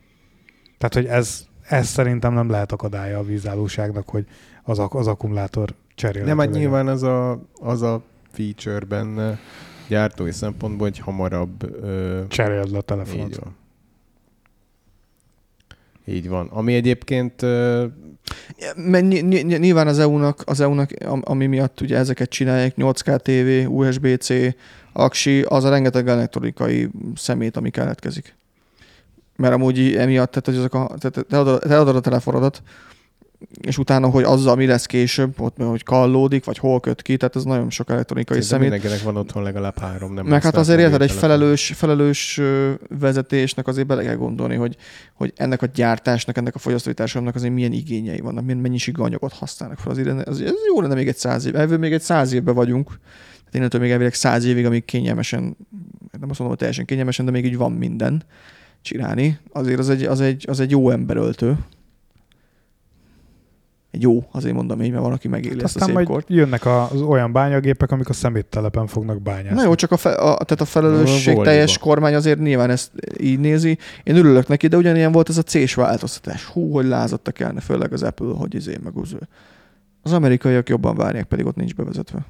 [0.78, 4.26] Tehát, hogy ez, ez szerintem nem lehet akadálya a vízállóságnak, hogy
[4.64, 9.40] az, az akkumulátor cserélhető Nem, hát nyilván az a, az a feature benne
[9.88, 13.30] gyártói szempontból, hogy hamarabb ö, Cseréld le a telefonot.
[13.30, 13.56] így van.
[16.06, 16.48] Így van.
[16.48, 17.86] Ami egyébként ö,
[18.76, 22.76] Mert ny- ny- ny- nyilván az EU-nak, az EU-nak, am- ami miatt ugye ezeket csinálják,
[22.76, 24.30] 8K TV, USB-C,
[24.94, 28.36] aksi, az a rengeteg elektronikai szemét, ami keletkezik.
[29.36, 32.62] Mert amúgy emiatt, tehát, hogy azok a, tehát te adod, te adod a telefonodat,
[33.62, 37.36] és utána, hogy azzal mi lesz később, ott hogy kallódik, vagy hol köt ki, tehát
[37.36, 38.82] ez nagyon sok elektronikai szerintem szemét.
[38.82, 40.14] mindenkinek van otthon legalább három.
[40.14, 42.42] Nem Meg hát azért érted, egy felelős, felelős
[43.00, 44.78] vezetésnek azért bele kell gondolni, hogy,
[45.14, 49.34] hogy ennek a gyártásnak, ennek a fogyasztói társadalomnak azért milyen igényei vannak, milyen mennyiségű anyagot
[49.34, 49.92] használnak fel.
[49.92, 51.56] Azért ez, ez jó lenne még egy száz év.
[51.56, 52.88] Elvő még egy száz évben vagyunk.
[52.88, 55.42] Tehát innentől még elvileg száz évig, amíg kényelmesen,
[56.12, 58.24] nem azt mondom, hogy teljesen kényelmesen, de még így van minden
[58.82, 59.40] csinálni.
[59.52, 61.58] Azért az egy, az egy, az egy jó emberöltő.
[63.92, 66.30] Jó, azért mondom így, mert van, aki megéli Hát ezt a aztán szép majd kort.
[66.30, 69.56] jönnek az olyan bányagépek, amik a szeméttelepen fognak bányászni.
[69.56, 71.50] Na jó, csak a, fe, a, tehát a felelősség Volvo.
[71.50, 73.78] teljes kormány azért nyilván ezt így nézi.
[74.04, 76.46] Én örülök neki, de ugyanilyen volt ez a C-s változtatás.
[76.46, 78.94] Hú, hogy lázadtak elne, főleg az Apple, hogy izé meg
[80.02, 82.26] az amerikaiak jobban várják, pedig ott nincs bevezetve.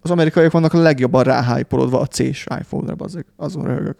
[0.00, 3.06] Az amerikaiak vannak a legjobban ráhájpolódva a C-s iPhone-ra.
[3.36, 3.98] Azon röhögök.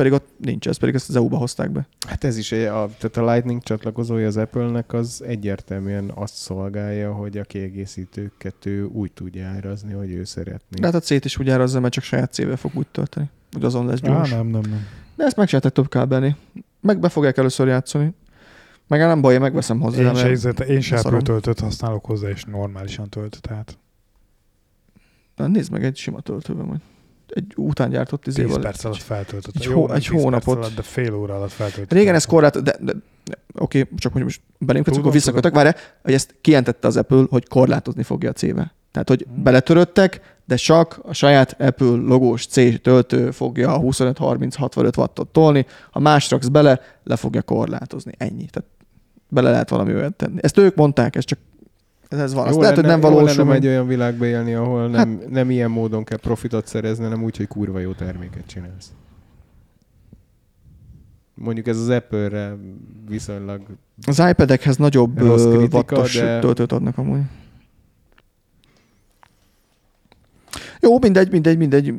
[0.00, 1.86] Pedig ott nincs ez, pedig ezt az EU-ba hozták be.
[2.08, 7.12] Hát ez is, egy- a, tehát a Lightning csatlakozója az Apple-nek az egyértelműen azt szolgálja,
[7.12, 10.78] hogy a kiegészítőket ő úgy tudja árazni, hogy ő szeretné.
[10.80, 13.30] De hát a C-t is úgy árazza, mert csak saját C-vel fog úgy tölteni.
[13.52, 14.30] Hogy azon lesz Á, gyors.
[14.30, 14.86] nem, nem, nem.
[15.16, 16.36] De ezt meg se lehetett több kábelni.
[16.80, 18.14] Meg be fogják először játszani.
[18.86, 20.02] Meg nem baj, én megveszem hozzá.
[20.02, 20.96] Én se, izé- én se.
[20.98, 23.78] Apple töltőt használok hozzá, és normálisan tölt, tehát
[25.36, 26.80] Na, nézd meg egy sima töltőben majd.
[27.34, 28.58] Egy után gyártott 10 izével.
[28.58, 29.54] perc alatt feltöltött.
[29.56, 30.56] egy Jó, hó- nem egy 10 hónapot.
[30.56, 31.92] Alatt, de fél óra alatt feltöltött.
[31.98, 32.92] Régen ez korlát, de, de,
[33.24, 35.70] de oké, csak hogy most belém kötsz, akkor visszakötök, várj,
[36.02, 38.72] hogy ezt kijelentette az Apple, hogy korlátozni fogja a C-vel.
[38.90, 39.42] Tehát, hogy Hmm.
[39.42, 45.98] beletöröttek, de csak a saját Apple logós C töltő fogja a 25-30-65 wattot tolni, ha
[46.00, 48.12] más raksz bele, le fogja korlátozni.
[48.16, 48.44] Ennyi.
[48.44, 48.68] Tehát
[49.28, 50.38] bele lehet valami olyat tenni.
[50.42, 51.38] Ezt ők mondták, ez csak
[52.18, 52.46] ez, van.
[52.46, 53.56] Azt Jó lehet, hogy nem valósul lenne meg.
[53.56, 57.36] egy olyan világba élni, ahol nem, hát, nem ilyen módon kell profitot szerezni, hanem úgy,
[57.36, 58.92] hogy kurva jó terméket csinálsz.
[61.34, 62.56] Mondjuk ez az Apple-re
[63.08, 63.62] viszonylag...
[64.06, 65.18] Az iPad-ekhez nagyobb
[65.56, 67.20] kritika, de- töltőt adnak amúgy.
[70.80, 71.94] Jó, mindegy, mindegy, mindegy.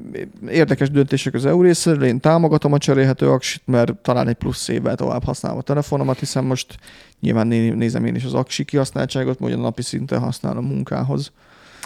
[0.49, 2.03] Érdekes döntések az EU részéről.
[2.03, 6.43] Én támogatom a cserélhető aksit, mert talán egy plusz évvel tovább használom a telefonomat, hiszen
[6.43, 6.75] most
[7.19, 11.31] nyilván né- nézem én is az aksi kihasználtságot, hogy a napi szinten használom munkához.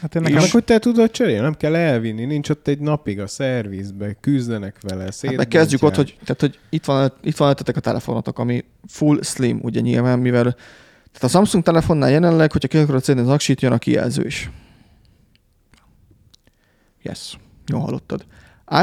[0.02, 2.80] Hát én Nekem nekem meg, hogy te tudod cserélni, nem kell elvinni, nincs ott egy
[2.80, 7.38] napig a szervizbe, küzdenek vele, Hát meg kezdjük ott, hogy, tehát, hogy itt van, itt
[7.38, 10.56] van a telefonotok, ami full slim, ugye nyilván, mivel
[11.12, 14.50] tehát a Samsung telefonnál jelenleg, hogyha ki akarod szedni az aksit, jön a kijelző is.
[17.06, 17.38] Yes.
[17.68, 18.26] Jó hallottad.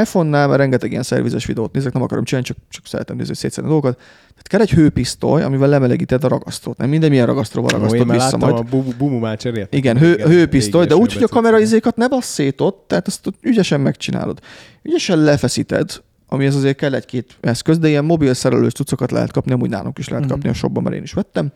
[0.00, 3.70] iPhone-nál már rengeteg ilyen szervizes videót nézek, nem akarom csinálni, csak, csak szeretem nézni, szétszedni
[3.70, 3.96] dolgokat.
[4.28, 6.76] Tehát kell egy hőpisztoly, amivel lemelegíted a ragasztót.
[6.76, 8.54] Nem minden milyen ragasztóval Ó, ragasztod már vissza majd.
[8.58, 9.74] a bu- bumu már cserélt.
[9.74, 13.34] Igen, hő, hőpisztoly, de úgy, hogy a kamera izékat ne bassz szét ott, tehát ott
[13.40, 14.40] ügyesen megcsinálod.
[14.82, 19.70] Ügyesen lefeszíted, amihez azért kell egy-két eszköz, de ilyen mobil szerelős cuccokat lehet kapni, amúgy
[19.70, 20.32] nálunk is lehet Mhm.
[20.32, 21.52] kapni a shopban, mert én is vettem.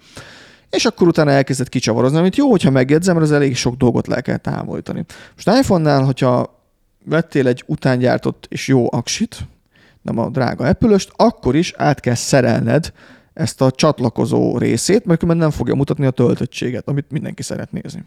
[0.70, 4.20] És akkor utána elkezdett kicsavarozni, amit jó, hogyha megjegyzem, mert az elég sok dolgot le
[4.20, 5.04] kell távolítani.
[5.34, 6.54] Most iPhone-nál, hogyha
[7.08, 9.46] vettél egy utángyártott és jó aksit,
[10.02, 12.92] nem a drága apple akkor is át kell szerelned
[13.36, 18.04] ezt a csatlakozó részét, mert különben nem fogja mutatni a töltöttséget, amit mindenki szeret nézni.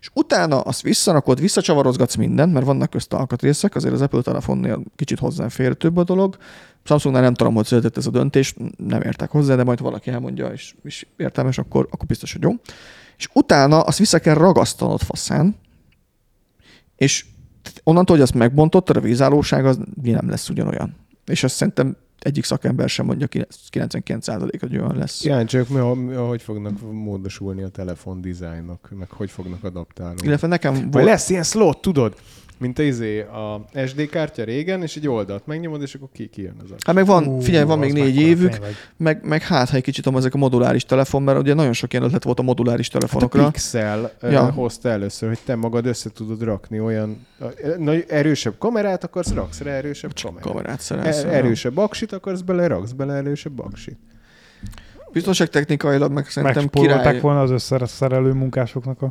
[0.00, 5.18] És utána azt visszarakod, visszacsavarozgatsz mindent, mert vannak közt alkatrészek, azért az Apple telefonnél kicsit
[5.18, 6.36] hozzám fér több a dolog.
[6.84, 10.46] Samsungnál nem tudom, hogy született ez a döntés, nem értek hozzá, de majd valaki elmondja,
[10.46, 12.52] és, és értelmes, akkor, akkor biztos, hogy jó.
[13.16, 15.56] És utána azt vissza kell ragasztanod faszán,
[16.96, 17.24] és
[17.84, 20.96] onnantól, hogy azt megbontotted, a vízállóság az nem lesz ugyanolyan.
[21.26, 23.26] És azt szerintem egyik szakember sem mondja,
[23.72, 25.20] 99% hogy olyan lesz.
[25.20, 30.20] Kíváncsiak, mi, mi- hogy fognak módosulni a telefon dizájnok, meg hogy fognak adaptálni.
[30.22, 32.14] Illetve nekem Vagy volt, lesz ilyen slot, tudod?
[32.62, 36.54] Mint a, izé, a SD kártya régen, és egy oldalt megnyomod, és akkor ki, kijön
[36.64, 36.74] az a...
[36.86, 38.58] hát meg van, Ú, figyelj, van még négy évük,
[38.96, 41.92] meg, meg hát, ha egy kicsit tudom, ezek a moduláris telefon, mert ugye nagyon sok
[41.92, 43.50] ilyen ötlet volt a moduláris Hát a telefonokra.
[43.50, 44.50] Pixel Ja.
[44.50, 47.26] hozta először, hogy te magad össze tudod rakni olyan
[47.78, 50.86] nagy, erősebb kamerát akarsz, raksz rá erősebb kamerát.
[50.86, 53.96] kamerát E- erősebb aksit akarsz bele, raksz bele erősebb aksit.
[55.12, 57.20] Biztonságtechnikailag meg szerintem király.
[57.20, 59.10] volna az összeszerelő munkásoknak a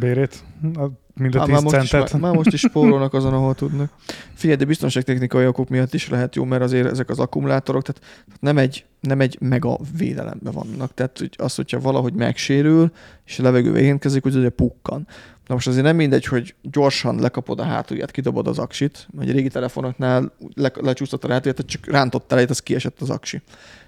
[0.00, 2.12] bérét, a, mind a Hát 10 már, most is, centet.
[2.12, 3.92] már, már most is spórolnak azon, ahol tudnak.
[4.34, 8.40] Figyelj, de biztonságtechnikai okok miatt is lehet jó, mert azért ezek az akkumulátorok, tehát tehát
[8.40, 10.94] nem egy, nem egy mega védelemben vannak.
[10.94, 12.92] Tehát hogy az, hogyha valahogy megsérül,
[13.26, 15.06] és a levegő érkezik, hogy ugye pukkan.
[15.46, 19.32] Na most azért nem mindegy, hogy gyorsan lekapod a hátulját, kidobod az aksit, vagy a
[19.32, 23.42] régi telefonoknál le, lecsúsztott a hátulját, csak rántottál egyet, az kiesett az aksi.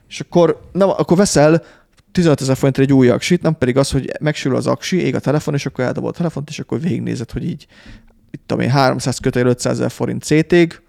[0.09, 1.63] És akkor, nem, akkor veszel
[2.13, 5.21] 15 ezer forintért egy új aksit, nem pedig az, hogy megsérül az aksi, ég a
[5.21, 7.67] telefon, és akkor eldobod a telefont, és akkor végignézed, hogy így,
[8.31, 10.81] itt tudom én, 300 kötél 500 ezer forint CT-ig,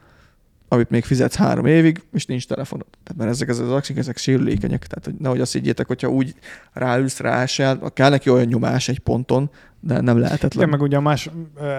[0.67, 2.85] amit még fizetsz három évig, és nincs telefonod.
[3.03, 4.87] Tehát mert ezek az, az aksik, ezek sérülékenyek.
[4.87, 6.35] Tehát hogy nehogy azt higgyétek, hogyha úgy
[6.73, 10.51] ráülsz, ráesel, kell neki olyan nyomás egy ponton, de nem lehetetlen.
[10.67, 11.29] Igen, meg ugye más,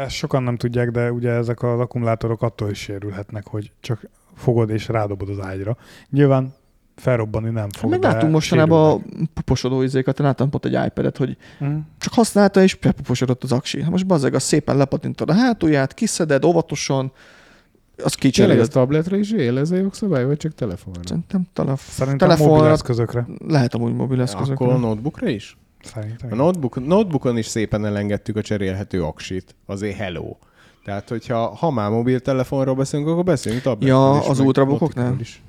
[0.05, 4.71] ezt sokan nem tudják, de ugye ezek az akkumulátorok attól is sérülhetnek, hogy csak fogod
[4.71, 5.77] és rádobod az ágyra.
[6.11, 6.55] Nyilván
[6.97, 11.17] felrobbani nem fog, meg de látunk mostanában a puposodó izékat, én láttam pont egy iPad-et,
[11.17, 11.77] hogy Mm.
[11.99, 13.83] csak használta, és bepuposodott az aksi.
[13.83, 17.13] Hát most bazzeg, az szépen lepatintod a hátulját, kiszeded óvatosan,
[17.97, 18.59] Tényleg kicseréled.
[18.61, 21.01] ez tabletre is él ez a jogszabály, vagy csak telefonra?
[21.05, 23.27] Szerintem telef- Szerintem telefonra mobil eszközökre.
[23.49, 24.65] lehet amúgy mobil eszközökre.
[24.65, 25.57] Akkor a notebookra is?
[25.85, 26.33] Szerintem.
[26.33, 30.37] A notebook, notebookon is szépen elengedtük a cserélhető aksit, azért hello.
[30.85, 35.17] Tehát, hogyha ha már mobiltelefonról beszélünk, akkor beszélünk tabletről Ja, is, az meg ultrabookoknál?
[35.21, 35.43] is.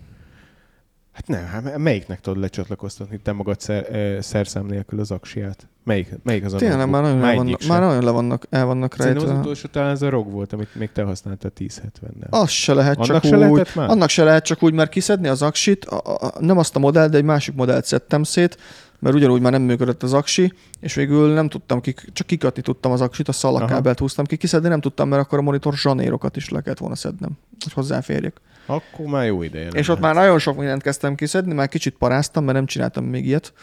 [1.16, 5.68] Hát nem, hát melyiknek tudod lecsatlakoztatni te magad szer, eh, szerszám nélkül az aksiát?
[5.84, 7.02] Melyik, melyik az a Tényleg notebook?
[7.02, 9.42] már nagyon, Már vannak, már nagyon le vannak, el vannak Szerintem az rejtve.
[9.44, 12.30] utolsó talán ez a ROG volt, amit még te használtál 1070-nel.
[12.30, 13.40] Az se lehet Annak csak se úgy.
[13.40, 13.90] lehetett már?
[13.90, 17.12] Annak se lehet csak úgy, mert kiszedni az aksit, a, a, nem azt a modellt,
[17.12, 18.58] de egy másik modellt szedtem szét,
[19.00, 22.92] mert ugyanúgy már nem működött az aksi, és végül nem tudtam, kik, csak kikatni tudtam
[22.92, 26.50] az aksit, a szalagkábelt húztam ki, kiszedni nem tudtam, mert akkor a monitor zsanérokat is
[26.50, 27.32] le kellett volna szednem,
[27.64, 28.42] hogy hozzáférjek.
[28.66, 32.44] Akkor már jó ideje És ott már nagyon sok mindent kezdtem kiszedni, már kicsit paráztam,
[32.44, 33.54] mert nem csináltam még ilyet.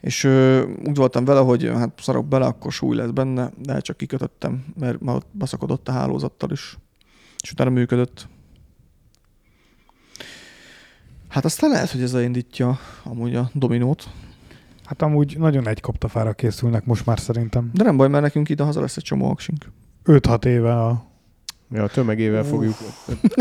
[0.00, 3.96] És ö, úgy voltam vele, hogy hát szarok bele, akkor súly lesz benne, de csak
[3.96, 6.78] kikötöttem, mert már ott baszakodott a hálózattal is.
[7.42, 8.28] És utána működött.
[11.28, 14.08] Hát aztán lehet, hogy ez elindítja amúgy a dominót.
[14.84, 17.70] Hát amúgy nagyon egy kaptafára készülnek most már szerintem.
[17.72, 19.70] De nem baj, mert nekünk ide haza lesz egy csomó aksink.
[20.04, 21.04] 5-6 éve a...
[21.70, 22.74] Ja, a tömegével fogjuk.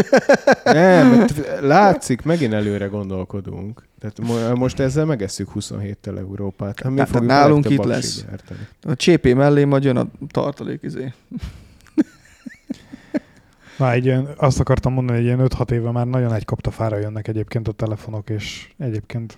[0.64, 1.26] nem,
[1.62, 3.88] látszik, megint előre gondolkodunk.
[4.00, 6.80] Tehát mo- most ezzel megesszük 27 tel Európát.
[6.80, 8.26] Hát mi Tehát fogjuk nálunk itt lesz.
[8.26, 8.60] gyártani.
[8.82, 11.14] A csépé mellé majd jön a tartalék izé.
[13.78, 17.28] Na, egy ilyen, azt akartam mondani, hogy ilyen 5-6 éve már nagyon egy kaptafára jönnek
[17.28, 19.38] egyébként a telefonok, és egyébként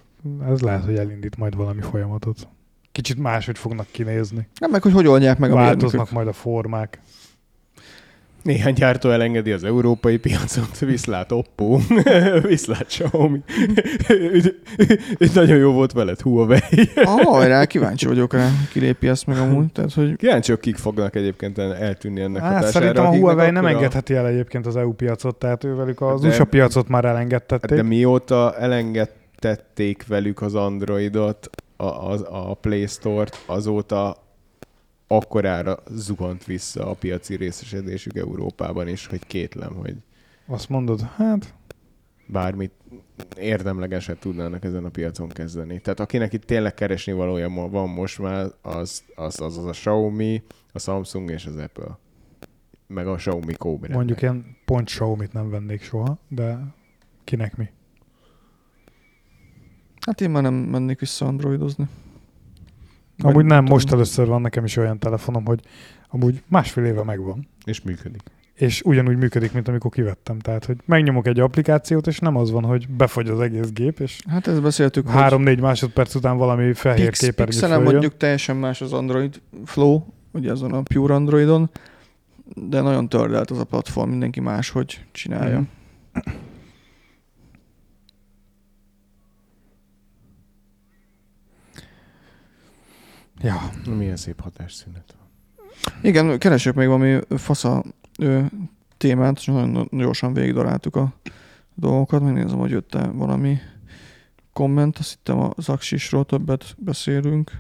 [0.50, 2.48] ez lehet, hogy elindít majd valami folyamatot.
[2.92, 4.48] Kicsit máshogy fognak kinézni.
[4.60, 7.00] Nem meg, hogy hogy oldják meg a Változnak majd a formák.
[8.44, 11.78] Néhány gyártó elengedi az európai piacot, viszlát Oppo,
[12.48, 13.40] viszlát Xiaomi.
[15.34, 16.60] Nagyon jó volt veled, Huawei.
[16.96, 19.72] Ah, rá kíváncsi vagyok rá, kilépi ezt meg amúgy.
[19.72, 22.72] Tehát, hogy Kíváncsiak, kik fognak egyébként eltűnni ennek Hát, hatására.
[22.72, 26.28] szerintem a Huawei nem akkora- engedheti el egyébként az EU piacot, tehát ővelük az De-
[26.28, 27.78] USA piacot már Hát elengedtették.
[27.78, 28.54] De mióta
[29.46, 34.24] elengedtették velük az Androidot, a, a, a Play Store-t, azóta
[35.08, 39.96] akkorára zuhant vissza a piaci részesedésük Európában is, hogy kétlem, hogy
[40.48, 41.54] Azt mondod, hát
[42.28, 42.72] bármit
[43.38, 45.80] érdemlegeset tudnának ezen a piacon kezdeni.
[45.80, 50.44] Tehát akinek itt tényleg keresni valója van most már, az az, az, az a Xiaomi,
[50.72, 51.98] a Samsung és az Apple.
[52.88, 53.96] Meg a Xiaomi Cobra.
[53.96, 56.60] mondjuk én pont Xiaomi-t nem vennék soha, de
[57.24, 57.70] kinek mi?
[60.06, 61.88] Hát én már nem mennék vissza androidozni.
[63.18, 63.74] Amúgy nem, tudom.
[63.74, 65.60] most először van nekem is olyan telefonom, hogy
[66.10, 67.48] amúgy másfél éve megvan.
[67.66, 68.22] És működik.
[68.54, 70.40] És ugyanúgy működik, mint amikor kivettem.
[70.40, 74.22] Tehát, hogy megnyomok egy applikációt, és nem az van, hogy befogy az egész gép, és
[74.30, 78.82] Hát ezt beszéltük, hogy három-négy másodperc után valami fehér Pix, képernyő Pixelen mondjuk teljesen más
[78.82, 81.70] az Android Flow, ugye azon a Pure Androidon,
[82.56, 85.58] de nagyon tördelt az a platform, mindenki máshogy csinálja.
[85.58, 86.36] Mhm.
[93.46, 95.28] Ja, Milyen szép hatásszünet van.
[96.02, 97.84] Igen, keresek még valami fasza
[98.20, 98.42] ö,
[98.98, 101.14] témát, és nagyon gyorsan végigdaráltuk a
[101.76, 103.58] dolgokat, megnézem, hogy jött-e valami
[104.54, 107.52] komment, azt hittem a Zaxisról többet beszélünk.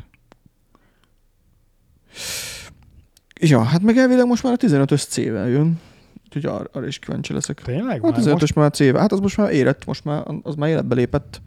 [3.42, 5.80] Ja, hát meg elvileg most már a 15-ös C-vel jön,
[6.24, 7.62] úgyhogy ar- arra is kíváncsi leszek.
[7.62, 7.92] tényleg?
[7.94, 8.36] Hát Már az most?
[8.36, 9.00] ötös már C-vel.
[9.02, 11.42] Hát az most már érett, most már, az már életbe lépett.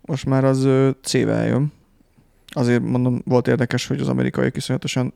[0.00, 0.68] Most már az
[1.02, 1.72] C-vel jön.
[2.52, 5.14] Azért mondom, volt érdekes, hogy az amerikaiak iszonyatosan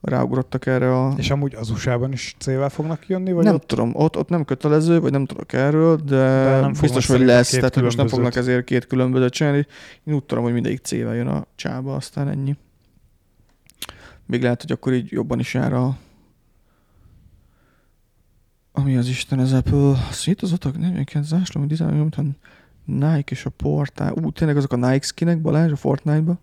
[0.00, 1.14] ráugrottak erre a...
[1.16, 3.32] És amúgy az USA-ban is C-vel fognak jönni?
[3.32, 3.66] Vagy nem ott?
[3.66, 7.20] tudom, ott, ott nem kötelező, vagy nem tudok erről, de, De nem nem biztos, hogy
[7.20, 9.66] lesz, tehát hogy most nem fognak ezért két különbözőt csinálni.
[10.04, 12.56] Én úgy tudom, hogy mindegyik C-vel jön a csába, aztán ennyi.
[14.26, 15.96] Még lehet, hogy akkor így jobban is jár a
[18.78, 22.10] ami az Isten az Apple, szétozottak 49 zászló, hogy dizájn,
[22.84, 24.12] Nike és a Portál.
[24.12, 26.38] Ú, tényleg azok a Nike skinek, Balázs, a Fortnite-ba?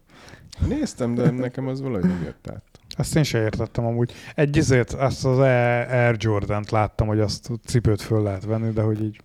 [0.68, 2.64] Néztem, de nekem az valahogy nem jött át.
[2.98, 4.14] Ezt én se értettem amúgy.
[4.36, 9.02] Egy izét, azt az Air Jordan-t láttam, hogy azt cipőt föl lehet venni, de hogy
[9.02, 9.22] így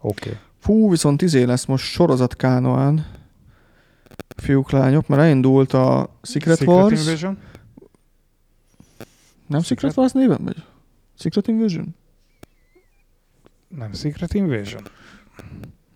[0.00, 0.28] oké.
[0.28, 0.40] Okay.
[0.58, 3.06] Fú, viszont izé lesz most sorozat Kánoán.
[4.36, 7.00] Fiúk, lányok, mert elindult a Secret, Wars.
[7.00, 7.38] Invasion?
[9.46, 9.96] Nem Secret, Secret?
[9.96, 10.64] Wars néven megy?
[11.18, 11.94] Secret Invasion?
[13.68, 14.82] Nem Secret Invasion?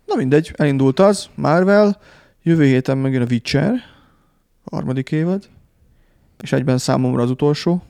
[0.05, 2.01] Na mindegy, elindult az, Marvel,
[2.43, 3.73] jövő héten megjön a Witcher,
[4.71, 5.49] harmadik évad,
[6.41, 7.83] és egyben számomra az utolsó.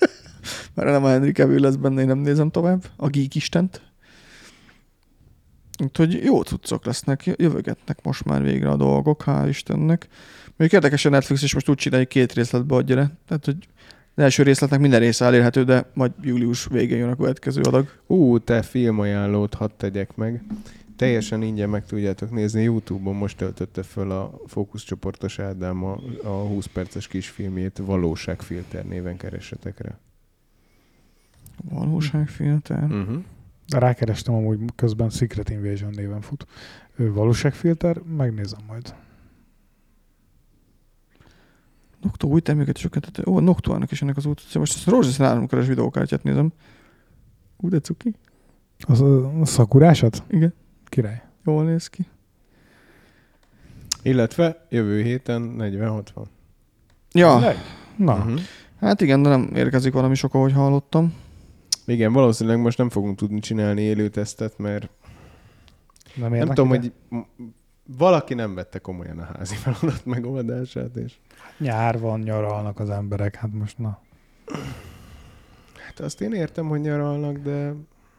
[0.74, 3.80] Mert nem a Henry Cavill lesz benne, én nem nézem tovább, a Geek Istent.
[5.84, 10.08] Úgyhogy jó cuccok lesznek, jövögetnek most már végre a dolgok, hál' Istennek.
[10.44, 13.10] Mondjuk érdekes, a Netflix is most úgy csinálja, hogy két részletbe adja le.
[13.26, 13.56] Tehát, hogy
[14.14, 17.88] az első részletnek minden része elérhető, de majd július végén jön a következő adag.
[18.06, 20.42] Ú, te filmajánlót hadd tegyek meg.
[20.96, 22.62] Teljesen ingyen meg tudjátok nézni.
[22.62, 29.80] Youtube-on most töltötte föl a fókuszcsoportos Ádám a, a 20 perces kisfilmjét Valóságfilter néven keressetek
[29.80, 29.98] rá.
[31.64, 32.82] Valóságfilter.
[32.82, 33.22] Uh-huh.
[33.66, 36.46] De rákerestem amúgy közben Secret Invasion néven fut.
[36.96, 38.94] Valóságfilter, megnézem majd.
[42.00, 43.22] Noctua új terméket csökkentette.
[43.26, 44.54] Ó, a Noctuának is ennek az út.
[44.54, 46.52] Most ezt a rózsaszín államkeres videókártyát nézem.
[47.56, 48.14] Ú, de cuki.
[48.78, 50.22] Az a, a szakurásat?
[50.28, 50.54] Igen,
[50.88, 51.22] Király.
[51.44, 52.06] jól néz ki.
[54.02, 56.02] Illetve jövő héten 40-60.
[57.12, 57.56] Ja, Tényleg?
[57.96, 58.40] Na, uh-huh.
[58.80, 61.14] Hát igen, de nem érkezik valami sok, ahogy hallottam.
[61.86, 64.88] Igen, valószínűleg most nem fogunk tudni csinálni élő tesztet, mert
[66.14, 66.92] nem, nem tudom, ide?
[67.08, 67.24] hogy
[67.98, 71.14] valaki nem vette komolyan a házi feladat megoldását, és
[71.58, 74.00] Nyár van, nyaralnak az emberek, hát most na.
[75.86, 77.72] hát azt én értem, hogy nyaralnak, de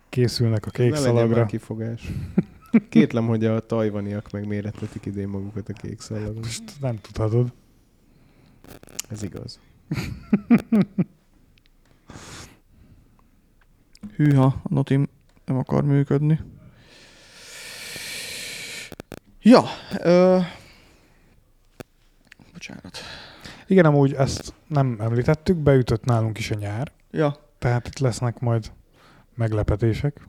[0.10, 1.46] Készülnek a ne kék legyen szalagra.
[1.46, 2.12] kifogás.
[2.90, 6.36] Kétlem, hogy a tajvaniak meg méretvetik idén magukat a kék szalagon.
[6.36, 7.54] Most nem tudhatod.
[9.10, 9.60] Ez igaz.
[14.16, 15.08] Hűha, a Notim
[15.46, 16.40] nem akar működni.
[19.42, 19.64] Ja,
[20.04, 20.40] ö...
[22.54, 22.98] bocsánat.
[23.68, 28.72] Igen, amúgy ezt nem említettük, beütött nálunk is a nyár, Ja, tehát itt lesznek majd
[29.36, 30.28] meglepetések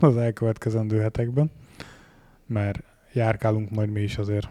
[0.00, 1.50] az elkövetkezendő hetekben,
[2.46, 2.82] mert
[3.12, 4.48] járkálunk majd mi is azért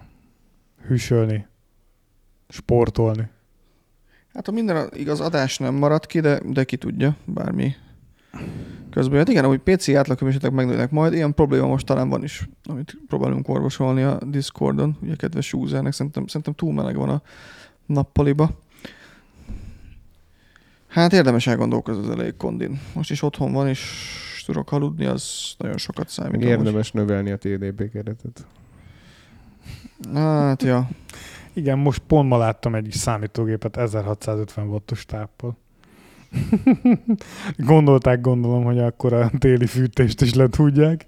[0.88, 1.48] hűsölni,
[2.50, 3.30] sportolni.
[4.34, 7.76] hát a minden igaz adás nem maradt ki, de, de ki tudja, bármi
[8.90, 9.30] közben jött.
[9.30, 14.02] Igen, hogy PC átlagkömésetek megnőnek majd, ilyen probléma most talán van is, amit próbálunk orvosolni
[14.02, 17.22] a Discordon, ugye kedves usernek, szerintem, szerintem túl meleg van a
[17.86, 18.50] nappaliba.
[20.88, 22.80] Hát érdemes elgondolkozni az elég kondin.
[22.94, 23.80] Most is otthon van, és
[24.46, 26.34] tudok aludni, az nagyon sokat számít.
[26.34, 26.48] Amúgy.
[26.48, 28.46] érdemes növelni a TDP keretet.
[30.14, 30.90] Hát, ja.
[31.54, 35.58] Igen, most pont ma láttam egy számítógépet 1650 wattos táppal.
[37.58, 41.06] Gondolták, gondolom, hogy akkor a téli fűtést is le tudják.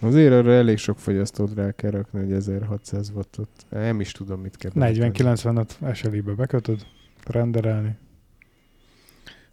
[0.00, 3.48] Azért arra elég sok fogyasztót rá kell rakni, hogy 1600 wattot.
[3.68, 4.70] Nem is tudom, mit kell.
[4.74, 6.86] 40-95 SLI-be bekötöd,
[7.26, 7.96] renderelni.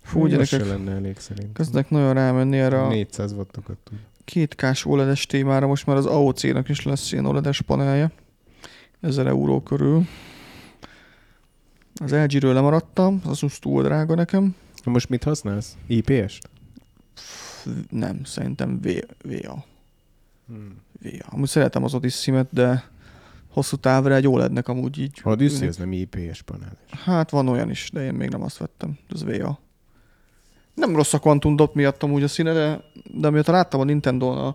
[0.01, 1.53] Fú, Úgy gyerekek, lenne elég szerintem.
[1.53, 3.97] kezdek nagyon rámenni erre a 400 wattokat tud.
[4.25, 8.11] kétkás OLED-es témára, most már az AOC-nak is lesz ilyen OLED-es panelje.
[9.01, 10.05] 1000 euró körül.
[11.95, 14.55] Az LG-ről lemaradtam, az az túl drága nekem.
[14.85, 15.77] Most mit használsz?
[15.87, 16.49] IPS-t?
[17.89, 18.87] Nem, szerintem v,
[19.23, 19.65] VA.
[20.47, 20.75] Hmm.
[21.01, 21.25] VA.
[21.29, 22.89] Amúgy szeretem az Odyssey-met, de
[23.49, 25.19] hosszú távra egy OLED-nek amúgy így...
[25.23, 26.77] Odyssey, ez nem IPS panel.
[26.89, 28.97] Hát van olyan is, de én még nem azt vettem.
[29.13, 29.59] Ez VA.
[30.73, 34.53] Nem rossz a Quantum Dot miatt amúgy a színe, de, de miatt láttam a Nintendo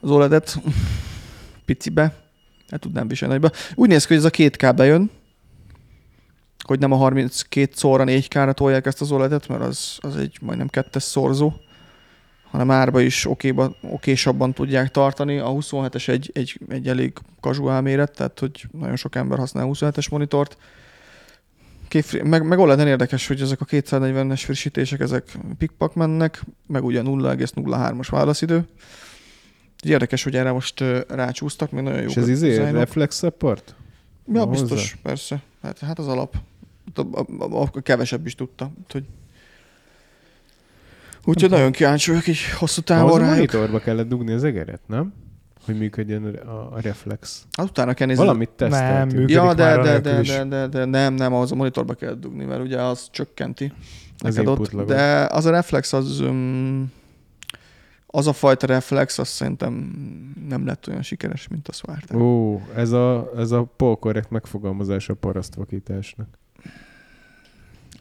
[0.00, 0.58] az OLED-et
[1.66, 2.14] picibe,
[2.68, 3.56] el tudnám viselni nagyba.
[3.74, 5.10] Úgy néz ki, hogy ez a két k bejön,
[6.62, 10.68] hogy nem a 32 szóra 4K-ra tolják ezt az OLED-et, mert az, az egy majdnem
[10.68, 11.52] kettes szorzó,
[12.50, 15.38] hanem árba is okéba, okésabban tudják tartani.
[15.38, 20.10] A 27-es egy, egy, egy elég casual méret, tehát hogy nagyon sok ember használ 27-es
[20.10, 20.56] monitort.
[21.92, 27.02] Két, meg, meg OLED-en érdekes, hogy ezek a 240-es frissítések, ezek pikpak mennek, meg ugye
[27.04, 28.64] 0,03-as válaszidő.
[29.82, 32.08] Érdekes, hogy erre most rácsúsztak, meg nagyon jó.
[32.08, 33.74] És ez izé, reflex support?
[34.32, 34.94] Ja, van biztos, hozzá?
[35.02, 35.42] persze.
[35.62, 36.36] Hát, hát az alap.
[36.94, 38.70] A, a, a, a kevesebb is tudta.
[38.82, 39.04] Úgyhogy
[41.24, 43.52] Úgyhogy nagyon kíváncsi vagyok így hosszú távon Ahhoz a rájuk.
[43.52, 45.12] monitorba kellett dugni az egeret, nem?
[45.64, 47.46] Hogy működjön a, a reflex.
[47.56, 48.24] Hát utána kell nézni.
[48.24, 49.12] Valamit teszteltünk.
[49.12, 52.14] működik Ja, már de, de, de, de, de, de, nem, nem, ahhoz a monitorba kell
[52.14, 53.72] dugni, mert ugye az csökkenti.
[54.18, 56.92] Az neked ott, de az a reflex, az, um,
[58.06, 59.92] az a fajta reflex, azt szerintem
[60.48, 62.18] nem lett olyan sikeres, mint azt várták.
[62.18, 66.28] Ó, ez a, ez a polkorrekt megfogalmazás a parasztvakításnak.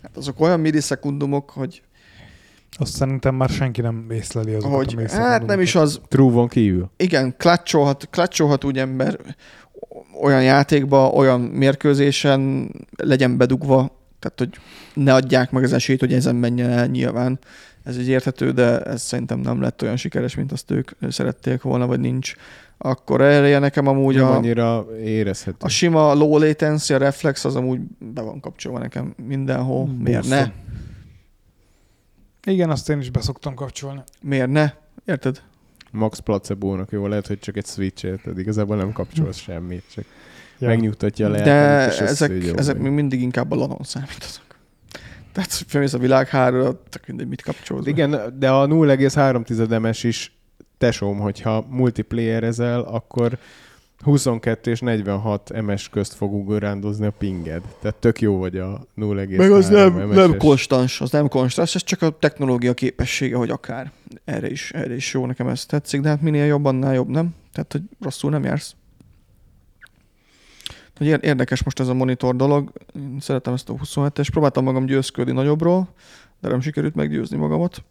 [0.02, 1.82] Hát azok olyan millisekundumok, hogy,
[2.78, 5.48] Azt szerintem már senki nem észleli azokat a hogy hát mészszekundumokat.
[5.48, 6.90] nem is az, True-on kívül.
[6.98, 9.18] igen, klatcsolhat, klatcsolhat úgy ember
[10.22, 14.50] olyan játékba, olyan mérkőzésen legyen bedugva, tehát hogy
[14.94, 17.40] ne adják meg az esélyt, hogy ezen menjen el nyilván.
[17.84, 21.88] Ez így érthető, de ez szerintem nem lett olyan sikeres, mint azt ők szerették volna,
[21.88, 22.34] vagy nincs.
[22.78, 25.58] Akkor erre nekem amúgy Nem a, annyira érezhető.
[25.60, 27.80] a sima low latency, a reflex az amúgy
[28.14, 29.88] be van kapcsolva nekem mindenhol.
[30.04, 30.46] Miért ne?
[32.46, 34.02] Igen, azt én is beszoktam kapcsolni.
[34.22, 34.74] Miért ne?
[35.06, 35.42] Érted?
[35.92, 40.06] Max placebo-nak jó, lehet, hogy csak egy switch érted, igazából nem kapcsolsz semmit, csak
[40.60, 40.68] Ja.
[40.68, 41.52] megnyugtatja a De
[42.02, 44.56] ezek, ezek még mindig inkább a lanon számítanak.
[45.32, 47.84] Tehát, hogy felmész a világhárra, tök mindegy, mit kapcsolsz.
[47.84, 47.90] be.
[47.90, 50.38] Igen, de a 0,3 ms is
[50.78, 53.38] tesóm, hogyha multiplayerezel, akkor
[54.02, 57.62] 22 és 46 ms közt fog ugorándozni a pinged.
[57.82, 60.16] Tehát tök jó vagy a 0,3 Meg az nem, MS-es.
[60.16, 63.92] nem konstans, az nem konstans, ez csak a technológia képessége, hogy akár.
[64.26, 67.36] Erre is, erre is jó, nekem ez tetszik, de hát minél jobb, annál jobb, nem?
[67.54, 68.76] Tehát, hogy rosszul nem jársz.
[70.98, 72.72] Hogy ér- érdekes most ez a monitor dolog.
[72.96, 74.28] Én szeretem ezt a 27-es.
[74.32, 75.90] Próbáltam magam győzködni nagyobbról,
[76.42, 77.84] de nem sikerült meggyőzni magamat.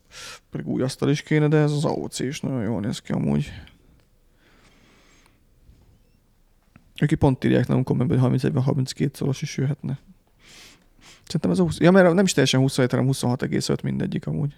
[0.50, 3.52] Pedig új asztal is kéne, de ez az AOC is nagyon jól néz ki amúgy.
[7.00, 9.98] Ők pont írják nem kommentben, hogy 31-32 szoros is jöhetne.
[11.24, 11.78] Szerintem ez a 20...
[11.78, 14.56] Ja, mert nem is teljesen 27, hanem 26,5 mindegyik amúgy.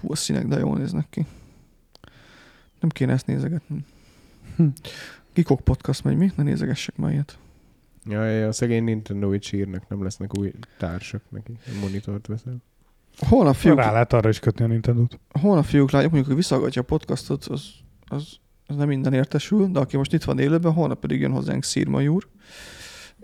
[0.00, 1.26] Hú, a színek de jól néznek ki.
[2.80, 3.84] Nem kéne ezt nézegetni.
[4.56, 4.66] Hm.
[5.32, 6.32] Kikok podcast megy, mi?
[6.36, 7.38] Ne nézegessek már ilyet.
[8.04, 11.52] Ja, ja, a szegény Nintendo így sírnak, nem lesznek új társak neki.
[11.80, 12.56] Monitort veszel.
[13.18, 15.18] Holnap fiúk, Rá lehet arra is kötni a Nintendo-t.
[15.40, 17.70] holnap fiúk látjuk, mondjuk, hogy visszahallgatja a podcastot, az,
[18.06, 22.08] az nem minden értesül, de aki most itt van élőben, holnap pedig jön hozzánk Szirmai
[22.08, 22.28] úr.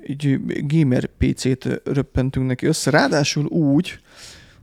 [0.06, 2.90] Így gamer PC-t röppentünk neki össze.
[2.90, 4.00] Ráadásul úgy,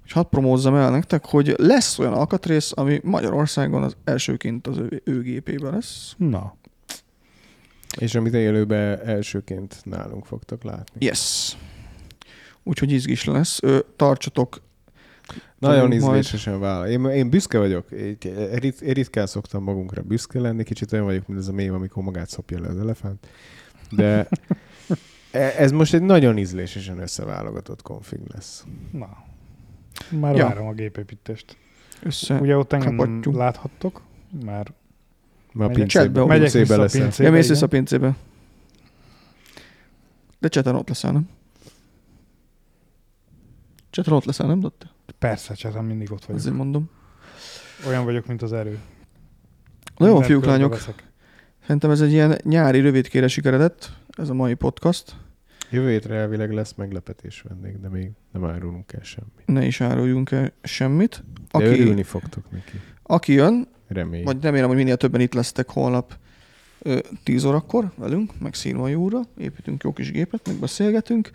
[0.01, 5.01] hogy hadd promózzam el nektek, hogy lesz olyan alkatrész, ami Magyarországon az elsőként az ő,
[5.03, 6.13] ő gépében lesz.
[6.17, 6.55] Na,
[7.97, 11.05] És amit élőben elsőként nálunk fogtok látni.
[11.05, 11.57] Yes.
[12.63, 13.59] Úgyhogy izgis lesz.
[13.95, 14.61] Tartsatok
[15.59, 16.87] Nagyon ízlésesen vállal.
[16.87, 17.91] Én, én büszke vagyok.
[17.91, 18.17] Én
[18.81, 20.63] én ritkán szoktam magunkra büszke lenni.
[20.63, 23.27] Kicsit olyan vagyok, mint ez a mém, amikor magát szopja le az elefánt.
[23.91, 24.27] De
[25.31, 28.65] e- ez most egy nagyon ízlésesen összeválogatott konfig lesz.
[28.91, 29.17] na.
[30.19, 30.45] Már Ja.
[30.47, 31.57] várom a gépépítést.
[32.03, 32.39] Össze.
[32.39, 33.35] Ugye ott engem kapatjuk.
[33.35, 34.01] láthattok,
[34.45, 34.73] már
[35.53, 37.01] Már a Megyek- pincébe, megyek pincébe vissza a leszel.
[37.01, 37.29] pincébe.
[37.29, 38.15] Ja, mész vissza a pincébe.
[40.39, 41.29] De cseten ott leszel, nem?
[43.89, 44.85] Cseten ott leszel, nem, Dotti?
[45.19, 46.41] Persze, csetem mindig ott vagyok.
[46.41, 46.89] Azért mondom.
[47.87, 48.79] Olyan vagyok, mint az erő.
[49.97, 50.69] Na jó, fiúk, lányok.
[50.71, 51.03] körbeveszek.
[51.61, 55.15] Szerintem ez egy ilyen nyári rövidkére sikeredett, ez a mai podcast.
[55.71, 59.43] Jövő hétre elvileg lesz meglepetés vendég, de még nem árulunk el semmit.
[59.45, 61.23] Ne is áruljunk el semmit.
[61.51, 62.79] De Aki, örülni fogtok neki.
[63.03, 64.23] aki jön, Remény.
[64.23, 66.17] vagy remélem, hogy minél többen itt lesztek holnap
[67.23, 71.31] 10 órakor velünk, meg Szilvai úrra, építünk jó kis gépet, meg beszélgetünk.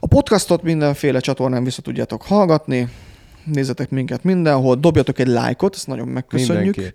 [0.00, 2.88] A podcastot mindenféle csatornán vissza tudjátok hallgatni,
[3.44, 6.94] nézzetek minket mindenhol, dobjatok egy lájkot, ezt nagyon megköszönjük.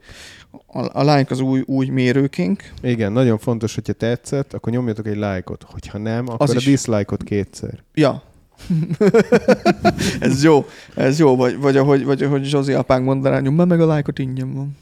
[0.67, 2.73] A, a like az új, új mérőkénk.
[2.81, 5.65] Igen, nagyon fontos, hogyha tetszett, akkor nyomjatok egy lájkot.
[5.67, 6.65] Hogyha nem, akkor Az a is.
[6.65, 7.83] dislike-ot kétszer.
[7.93, 8.23] Ja.
[10.19, 10.65] ez jó,
[10.95, 14.53] ez jó, vagy, vagy ahogy, vagy ahogy Zsozi apánk mondaná, nyomd meg a lájkot, ingyen
[14.53, 14.77] van.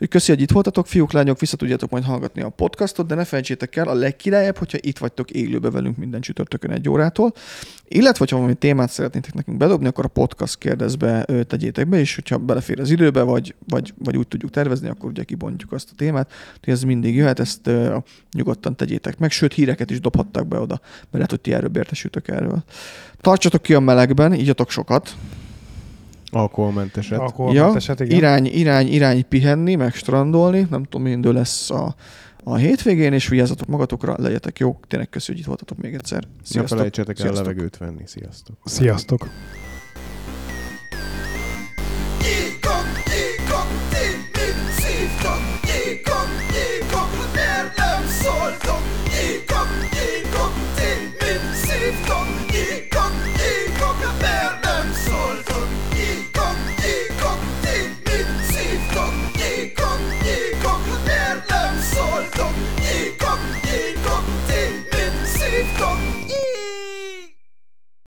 [0.00, 3.24] Úgyhogy köszi, hogy itt voltatok, fiúk, lányok, vissza tudjátok majd hallgatni a podcastot, de ne
[3.24, 7.32] felejtsétek el, a legkirályebb, hogyha itt vagytok élőbe velünk minden csütörtökön egy órától.
[7.88, 12.38] Illetve, ha valami témát szeretnétek nekünk bedobni, akkor a podcast kérdezbe tegyétek be, és hogyha
[12.38, 16.32] belefér az időbe, vagy, vagy, vagy úgy tudjuk tervezni, akkor ugye kibontjuk azt a témát.
[16.56, 17.96] Úgyhogy ez mindig jöhet, ezt ö,
[18.32, 22.28] nyugodtan tegyétek meg, sőt, híreket is dobhattak be oda, mert lehet, hogy ti erről értesültök
[22.28, 22.62] erről.
[23.20, 25.16] Tartsatok ki a melegben, ígyatok sokat.
[26.30, 27.18] Alkoholmenteset.
[27.18, 28.16] Alkoholmenteset, igen.
[28.16, 31.94] irány, irány, irány pihenni, meg strandolni, nem tudom, mindő lesz a,
[32.44, 34.86] a hétvégén, és vigyázzatok magatokra, legyetek jók.
[34.86, 36.24] Tényleg köszönjük, hogy itt voltatok még egyszer.
[36.50, 37.46] Ne felejtsetek el Sziasztok.
[37.46, 38.02] levegőt venni.
[38.06, 38.56] Sziasztok.
[38.64, 39.28] Sziasztok!